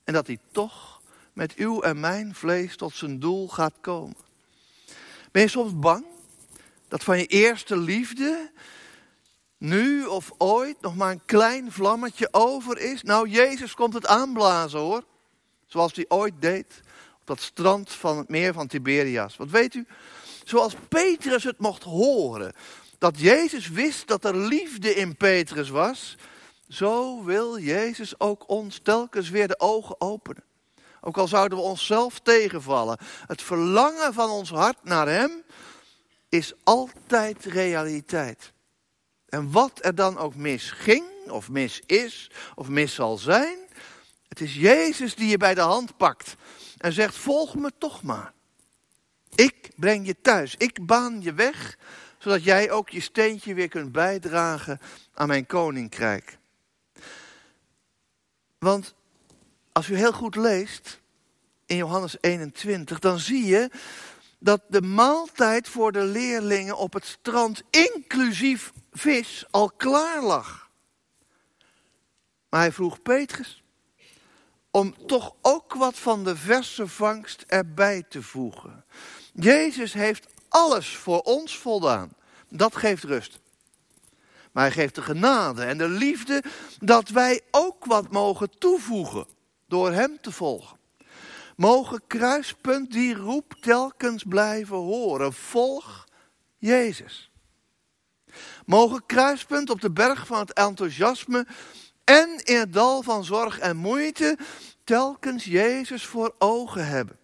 en 0.05 0.13
dat 0.13 0.27
hij 0.27 0.39
toch 0.53 1.01
met 1.33 1.55
uw 1.55 1.81
en 1.81 2.01
mijn 2.01 2.35
vlees 2.35 2.77
tot 2.77 2.95
zijn 2.95 3.19
doel 3.19 3.49
gaat 3.49 3.75
komen. 3.81 4.17
Ben 5.31 5.43
je 5.43 5.49
soms 5.49 5.79
bang 5.79 6.05
dat 6.89 7.05
van 7.05 7.19
je 7.19 7.27
eerste 7.27 7.77
liefde 7.77 8.51
nu 9.59 10.05
of 10.05 10.33
ooit 10.39 10.81
nog 10.81 10.97
maar 10.97 11.11
een 11.11 11.25
klein 11.25 11.73
vlammetje 11.73 12.29
over 12.31 12.79
is. 12.79 13.03
Nou, 13.03 13.29
Jezus 13.29 13.75
komt 13.75 13.95
het 13.95 14.07
aanblazen 14.07 14.79
hoor. 14.79 15.05
Zoals 15.67 15.95
hij 15.95 16.05
ooit 16.09 16.35
deed 16.39 16.81
op 17.21 17.27
dat 17.27 17.41
strand 17.41 17.93
van 17.93 18.19
het 18.19 18.29
meer 18.29 18.53
van 18.53 18.67
Tiberias. 18.67 19.37
Want 19.37 19.51
weet 19.51 19.75
u, 19.75 19.87
zoals 20.51 20.75
Petrus 20.89 21.45
het 21.45 21.59
mocht 21.59 21.83
horen, 21.83 22.53
dat 22.99 23.21
Jezus 23.21 23.69
wist 23.69 24.07
dat 24.07 24.25
er 24.25 24.37
liefde 24.37 24.95
in 24.95 25.17
Petrus 25.17 25.69
was, 25.69 26.17
zo 26.69 27.25
wil 27.25 27.59
Jezus 27.59 28.21
ook 28.21 28.49
ons 28.49 28.79
telkens 28.83 29.31
weer 29.31 29.49
de 29.49 29.61
ogen 29.61 30.01
openen. 30.01 30.45
Ook 31.01 31.17
al 31.17 31.29
zouden 31.29 31.59
we 31.59 31.65
onszelf 31.65 32.19
tegenvallen. 32.19 32.99
Het 33.27 33.43
verlangen 33.43 34.15
van 34.15 34.31
ons 34.31 34.51
hart 34.51 34.85
naar 34.85 35.09
Hem 35.09 35.43
is 36.29 36.53
altijd 36.65 37.45
realiteit. 37.45 38.53
En 39.29 39.51
wat 39.51 39.79
er 39.81 39.95
dan 39.95 40.19
ook 40.19 40.35
misging, 40.35 41.05
of 41.27 41.49
mis 41.49 41.81
is, 41.87 42.31
of 42.55 42.69
mis 42.69 42.95
zal 42.95 43.17
zijn, 43.17 43.59
het 44.29 44.41
is 44.41 44.55
Jezus 44.55 45.15
die 45.15 45.29
je 45.29 45.37
bij 45.37 45.55
de 45.55 45.61
hand 45.61 45.97
pakt 45.97 46.35
en 46.79 46.93
zegt: 46.93 47.17
Volg 47.17 47.55
me 47.55 47.71
toch 47.79 48.03
maar. 48.03 48.33
Ik 49.41 49.71
breng 49.77 50.07
je 50.07 50.21
thuis, 50.21 50.55
ik 50.57 50.87
baan 50.87 51.23
je 51.23 51.33
weg, 51.33 51.79
zodat 52.19 52.45
jij 52.45 52.71
ook 52.71 52.89
je 52.89 53.01
steentje 53.01 53.55
weer 53.55 53.69
kunt 53.69 53.93
bijdragen 53.93 54.81
aan 55.15 55.29
mijn 55.29 55.47
koninkrijk. 55.47 56.39
Want 58.59 58.95
als 59.73 59.89
u 59.89 59.97
heel 59.97 60.13
goed 60.13 60.37
leest 60.37 61.01
in 61.67 61.77
Johannes 61.77 62.17
21, 62.21 62.99
dan 62.99 63.19
zie 63.19 63.45
je 63.45 63.71
dat 64.39 64.63
de 64.69 64.83
maaltijd 64.83 65.69
voor 65.69 65.93
de 65.93 66.05
leerlingen 66.05 66.77
op 66.77 66.93
het 66.93 67.05
strand, 67.05 67.63
inclusief 67.71 68.73
vis, 68.93 69.45
al 69.51 69.71
klaar 69.71 70.23
lag. 70.23 70.71
Maar 72.49 72.61
hij 72.61 72.73
vroeg 72.73 73.03
Petrus 73.03 73.63
om 74.71 75.07
toch 75.07 75.35
ook 75.41 75.75
wat 75.75 75.99
van 75.99 76.25
de 76.25 76.37
verse 76.37 76.87
vangst 76.87 77.45
erbij 77.47 78.03
te 78.09 78.23
voegen. 78.23 78.85
Jezus 79.33 79.93
heeft 79.93 80.27
alles 80.49 80.97
voor 80.97 81.21
ons 81.21 81.59
voldaan. 81.59 82.13
Dat 82.49 82.77
geeft 82.77 83.05
rust. 83.05 83.39
Maar 84.53 84.65
hij 84.65 84.73
geeft 84.73 84.95
de 84.95 85.03
genade 85.03 85.65
en 85.65 85.79
de 85.79 85.89
liefde 85.89 86.43
dat 86.79 87.09
wij 87.09 87.41
ook 87.51 87.85
wat 87.85 88.11
mogen 88.11 88.59
toevoegen 88.59 89.27
door 89.69 89.93
hem 89.93 90.19
te 90.21 90.33
volgen. 90.33 90.79
Mogen 91.57 92.03
kruispunt 92.07 92.93
die 92.93 93.15
roep 93.15 93.55
telkens 93.61 94.25
blijven 94.29 94.77
horen. 94.77 95.33
Volg 95.33 96.09
Jezus. 96.59 97.31
Mogen 98.67 99.07
kruispunt 99.07 99.71
op 99.71 99.81
de 99.81 99.91
berg 99.91 100.27
van 100.27 100.39
het 100.39 100.53
enthousiasme 100.53 101.47
en 102.05 102.45
in 102.45 102.59
het 102.59 102.73
dal 102.73 103.03
van 103.03 103.25
zorg 103.25 103.59
en 103.59 103.77
moeite 103.77 104.39
telkens 104.85 105.45
Jezus 105.45 106.07
voor 106.07 106.35
ogen 106.39 106.87
hebben. 106.87 107.20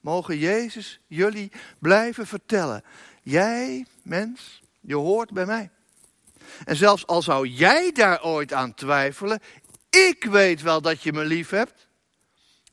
Mogen 0.00 0.38
Jezus 0.38 1.00
jullie 1.06 1.52
blijven 1.78 2.26
vertellen. 2.26 2.82
Jij, 3.22 3.86
mens, 4.02 4.62
je 4.80 4.94
hoort 4.94 5.32
bij 5.32 5.46
mij. 5.46 5.70
En 6.64 6.76
zelfs 6.76 7.06
al 7.06 7.22
zou 7.22 7.46
jij 7.46 7.92
daar 7.92 8.22
ooit 8.22 8.52
aan 8.52 8.74
twijfelen, 8.74 9.40
ik 9.90 10.24
weet 10.24 10.62
wel 10.62 10.80
dat 10.80 11.02
je 11.02 11.12
me 11.12 11.24
lief 11.24 11.50
hebt. 11.50 11.88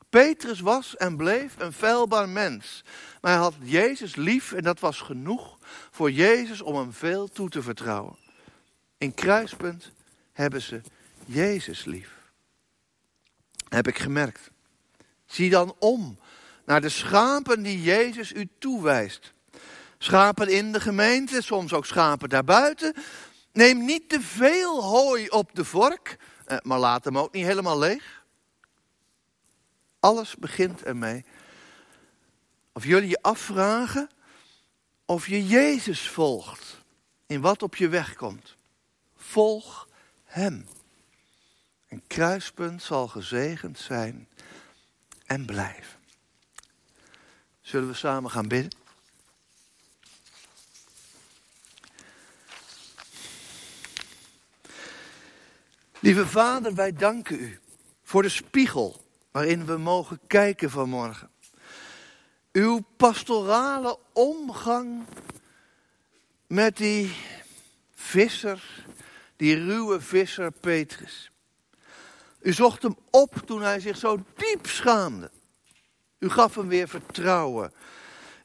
Petrus 0.10 0.60
was 0.60 0.98
en 0.98 1.18
bleef 1.18 1.56
een 1.58 1.74
feilbaar 1.74 2.30
mens. 2.30 2.84
Maar 3.22 3.32
hij 3.32 3.42
had 3.42 3.56
Jezus 3.62 4.16
lief 4.16 4.52
en 4.52 4.64
dat 4.64 4.80
was 4.80 5.02
genoeg 5.02 5.58
voor 5.92 6.12
Jezus 6.12 6.62
om 6.62 6.76
hem 6.76 6.94
veel 6.94 7.28
toe 7.28 7.50
te 7.50 7.62
vertrouwen. 7.62 8.18
In 8.98 9.14
kruispunt 9.14 9.92
hebben 10.34 10.62
ze 10.62 10.82
Jezus 11.26 11.86
lief. 11.86 12.14
Heb 13.70 13.88
ik 13.88 13.98
gemerkt. 13.98 14.50
Zie 15.26 15.50
dan 15.50 15.76
om 15.80 16.20
naar 16.66 16.82
de 16.82 16.90
schapen 16.90 17.64
die 17.64 17.82
Jezus 17.82 18.34
u 18.34 18.50
toewijst. 18.60 19.34
Schapen 19.98 20.48
in 20.48 20.72
de 20.72 20.80
gemeente, 20.80 21.42
soms 21.42 21.74
ook 21.74 21.86
schapen 21.86 22.30
daarbuiten. 22.30 22.94
Neem 23.52 23.86
niet 23.86 24.10
te 24.10 24.22
veel 24.22 24.84
hooi 24.84 25.30
op 25.30 25.50
de 25.54 25.66
vork, 25.66 26.18
eh, 26.46 26.58
maar 26.62 26.80
laat 26.80 27.04
hem 27.04 27.18
ook 27.18 27.34
niet 27.34 27.46
helemaal 27.46 27.80
leeg. 27.80 28.24
Alles 30.00 30.36
begint 30.36 30.84
ermee. 30.84 31.26
Of 32.74 32.86
jullie 32.86 33.10
je 33.10 33.22
afvragen 33.22 34.10
of 35.06 35.28
je 35.28 35.48
Jezus 35.48 36.10
volgt 36.10 36.84
in 37.28 37.42
wat 37.42 37.64
op 37.64 37.76
je 37.76 37.88
weg 37.88 38.16
komt. 38.16 38.56
Volg 39.16 39.88
Hem. 40.24 40.68
Een 41.90 42.04
kruispunt 42.08 42.84
zal 42.84 43.08
gezegend 43.08 43.80
zijn 43.80 44.28
en 45.26 45.46
blijven. 45.46 46.00
Zullen 47.66 47.88
we 47.88 47.94
samen 47.94 48.32
gaan 48.32 48.48
bidden? 48.48 48.72
Lieve 56.00 56.28
Vader, 56.28 56.76
wij 56.76 56.94
danken 56.94 57.40
u 57.40 57.60
voor 58.04 58.22
de 58.22 58.30
spiegel 58.30 59.06
waarin 59.32 59.66
we 59.66 59.78
mogen 59.78 60.20
kijken 60.28 60.70
vanmorgen. 60.70 61.30
Uw 62.52 62.80
pastorale 62.98 64.00
omgang 64.14 65.06
met 66.48 66.78
die 66.78 67.16
visser, 67.94 68.86
die 69.36 69.56
ruwe 69.56 70.02
visser 70.02 70.52
Petrus. 70.52 71.32
U 72.40 72.54
zocht 72.54 72.82
hem 72.82 72.98
op 73.10 73.42
toen 73.46 73.62
hij 73.62 73.80
zich 73.80 73.98
zo 73.98 74.24
diep 74.36 74.68
schaamde. 74.68 75.32
U 76.20 76.30
gaf 76.30 76.56
hem 76.56 76.68
weer 76.68 76.88
vertrouwen. 76.88 77.74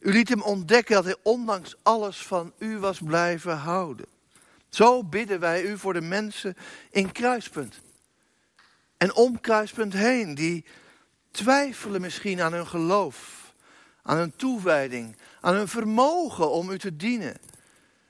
U 0.01 0.13
liet 0.13 0.29
hem 0.29 0.43
ontdekken 0.43 0.95
dat 0.95 1.05
hij 1.05 1.17
ondanks 1.23 1.77
alles 1.83 2.27
van 2.27 2.53
u 2.59 2.79
was 2.79 2.99
blijven 2.99 3.57
houden. 3.57 4.07
Zo 4.69 5.05
bidden 5.05 5.41
wij 5.41 5.63
u 5.63 5.79
voor 5.79 5.93
de 5.93 6.01
mensen 6.01 6.57
in 6.91 7.13
kruispunt. 7.13 7.81
En 8.97 9.15
om 9.15 9.41
kruispunt 9.41 9.93
heen, 9.93 10.35
die 10.35 10.65
twijfelen 11.31 12.01
misschien 12.01 12.41
aan 12.41 12.53
hun 12.53 12.67
geloof, 12.67 13.53
aan 14.03 14.17
hun 14.17 14.37
toewijding, 14.37 15.17
aan 15.41 15.55
hun 15.55 15.69
vermogen 15.69 16.51
om 16.51 16.71
u 16.71 16.79
te 16.79 16.97
dienen. 16.97 17.37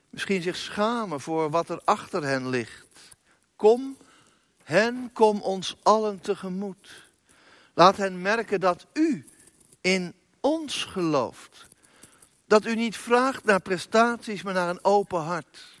Misschien 0.09 0.41
zich 0.41 0.55
schamen 0.55 1.21
voor 1.21 1.49
wat 1.49 1.69
er 1.69 1.81
achter 1.83 2.23
hen 2.23 2.49
ligt. 2.49 3.15
Kom, 3.55 3.97
hen, 4.63 5.09
kom 5.13 5.41
ons 5.41 5.77
allen 5.83 6.19
tegemoet. 6.19 7.09
Laat 7.73 7.97
hen 7.97 8.21
merken 8.21 8.59
dat 8.59 8.85
u 8.93 9.25
in 9.81 10.13
ons 10.39 10.83
gelooft. 10.83 11.67
Dat 12.45 12.65
u 12.65 12.75
niet 12.75 12.97
vraagt 12.97 13.43
naar 13.43 13.61
prestaties, 13.61 14.41
maar 14.41 14.53
naar 14.53 14.69
een 14.69 14.83
open 14.83 15.21
hart. 15.21 15.79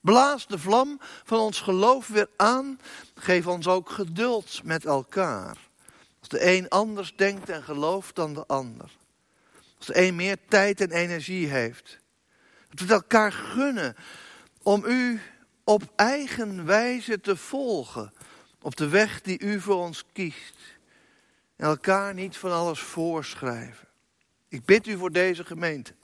Blaas 0.00 0.46
de 0.46 0.58
vlam 0.58 1.00
van 1.24 1.38
ons 1.38 1.60
geloof 1.60 2.06
weer 2.06 2.28
aan. 2.36 2.80
Geef 3.14 3.46
ons 3.46 3.66
ook 3.66 3.90
geduld 3.90 4.60
met 4.64 4.84
elkaar. 4.84 5.56
Als 6.18 6.28
de 6.28 6.46
een 6.46 6.68
anders 6.68 7.16
denkt 7.16 7.48
en 7.48 7.62
gelooft 7.62 8.14
dan 8.14 8.34
de 8.34 8.46
ander. 8.46 8.90
Als 9.78 9.86
de 9.86 10.06
een 10.06 10.16
meer 10.16 10.36
tijd 10.48 10.80
en 10.80 10.90
energie 10.90 11.46
heeft. 11.46 11.98
Dat 12.70 12.88
we 12.88 12.94
elkaar 12.94 13.32
gunnen 13.32 13.96
om 14.62 14.84
u 14.84 15.20
op 15.64 15.82
eigen 15.96 16.64
wijze 16.64 17.20
te 17.20 17.36
volgen. 17.36 18.12
Op 18.60 18.76
de 18.76 18.88
weg 18.88 19.20
die 19.20 19.38
u 19.38 19.60
voor 19.60 19.76
ons 19.76 20.04
kiest. 20.12 20.54
En 21.56 21.66
elkaar 21.66 22.14
niet 22.14 22.36
van 22.36 22.52
alles 22.52 22.80
voorschrijven. 22.80 23.88
Ik 24.48 24.64
bid 24.64 24.86
u 24.86 24.96
voor 24.96 25.12
deze 25.12 25.44
gemeente. 25.44 25.94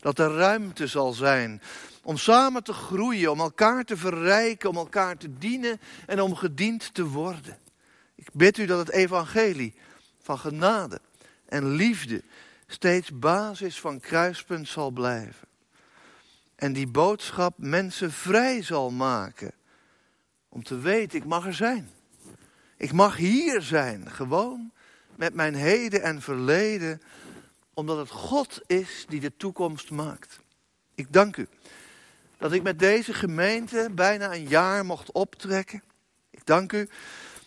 Dat 0.00 0.18
er 0.18 0.34
ruimte 0.34 0.86
zal 0.86 1.12
zijn 1.12 1.62
om 2.02 2.16
samen 2.16 2.64
te 2.64 2.72
groeien, 2.72 3.30
om 3.30 3.40
elkaar 3.40 3.84
te 3.84 3.96
verrijken, 3.96 4.68
om 4.68 4.76
elkaar 4.76 5.16
te 5.16 5.38
dienen 5.38 5.80
en 6.06 6.20
om 6.20 6.34
gediend 6.34 6.94
te 6.94 7.06
worden. 7.06 7.58
Ik 8.14 8.28
bid 8.32 8.58
u 8.58 8.66
dat 8.66 8.78
het 8.78 8.90
evangelie 8.90 9.74
van 10.22 10.38
genade 10.38 11.00
en 11.48 11.68
liefde 11.68 12.22
steeds 12.66 13.18
basis 13.18 13.80
van 13.80 14.00
kruispunt 14.00 14.68
zal 14.68 14.90
blijven. 14.90 15.48
En 16.54 16.72
die 16.72 16.86
boodschap 16.86 17.54
mensen 17.56 18.12
vrij 18.12 18.62
zal 18.62 18.90
maken 18.90 19.52
om 20.48 20.62
te 20.62 20.78
weten, 20.78 21.18
ik 21.18 21.24
mag 21.24 21.46
er 21.46 21.54
zijn. 21.54 21.90
Ik 22.82 22.92
mag 22.92 23.16
hier 23.16 23.62
zijn, 23.62 24.10
gewoon 24.10 24.72
met 25.16 25.34
mijn 25.34 25.54
heden 25.54 26.02
en 26.02 26.22
verleden, 26.22 27.02
omdat 27.74 27.98
het 27.98 28.10
God 28.10 28.60
is 28.66 29.04
die 29.08 29.20
de 29.20 29.36
toekomst 29.36 29.90
maakt. 29.90 30.40
Ik 30.94 31.12
dank 31.12 31.36
u 31.36 31.48
dat 32.38 32.52
ik 32.52 32.62
met 32.62 32.78
deze 32.78 33.14
gemeente 33.14 33.88
bijna 33.92 34.34
een 34.34 34.48
jaar 34.48 34.84
mocht 34.84 35.12
optrekken. 35.12 35.82
Ik 36.30 36.46
dank 36.46 36.72
u 36.72 36.88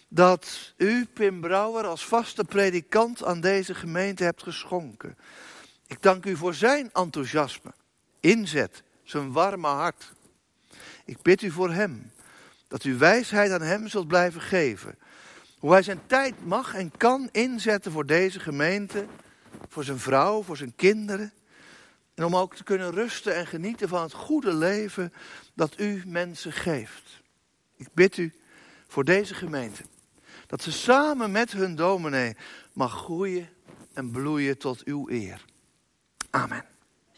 dat 0.07 0.73
u, 0.77 1.05
Pim 1.05 1.41
Brouwer, 1.41 1.85
als 1.85 2.05
vaste 2.05 2.43
predikant 2.43 3.23
aan 3.23 3.41
deze 3.41 3.75
gemeente 3.75 4.23
hebt 4.23 4.43
geschonken. 4.43 5.17
Ik 5.87 6.01
dank 6.01 6.25
u 6.25 6.35
voor 6.35 6.53
zijn 6.53 6.89
enthousiasme, 6.93 7.73
inzet, 8.19 8.83
zijn 9.03 9.31
warme 9.31 9.67
hart. 9.67 10.11
Ik 11.05 11.21
bid 11.21 11.41
u 11.41 11.51
voor 11.51 11.71
hem, 11.71 12.11
dat 12.67 12.83
u 12.83 12.97
wijsheid 12.97 13.51
aan 13.51 13.61
hem 13.61 13.87
zult 13.87 14.07
blijven 14.07 14.41
geven. 14.41 14.97
Hoe 15.59 15.71
hij 15.71 15.81
zijn 15.81 16.01
tijd 16.05 16.45
mag 16.45 16.73
en 16.73 16.91
kan 16.97 17.29
inzetten 17.31 17.91
voor 17.91 18.05
deze 18.05 18.39
gemeente, 18.39 19.05
voor 19.69 19.83
zijn 19.83 19.99
vrouw, 19.99 20.43
voor 20.43 20.57
zijn 20.57 20.75
kinderen. 20.75 21.33
En 22.13 22.23
om 22.23 22.35
ook 22.35 22.55
te 22.55 22.63
kunnen 22.63 22.91
rusten 22.91 23.35
en 23.35 23.47
genieten 23.47 23.87
van 23.89 24.01
het 24.01 24.13
goede 24.13 24.53
leven 24.53 25.13
dat 25.53 25.79
u 25.79 26.03
mensen 26.05 26.51
geeft. 26.51 27.21
Ik 27.75 27.87
bid 27.93 28.17
u 28.17 28.33
voor 28.87 29.03
deze 29.03 29.33
gemeente. 29.33 29.83
Dat 30.47 30.61
ze 30.61 30.71
samen 30.71 31.31
met 31.31 31.51
hun 31.51 31.75
dominee 31.75 32.35
mag 32.73 32.91
groeien 32.91 33.49
en 33.93 34.11
bloeien 34.11 34.57
tot 34.57 34.83
uw 34.83 35.09
eer. 35.09 35.45
Amen. 36.29 36.74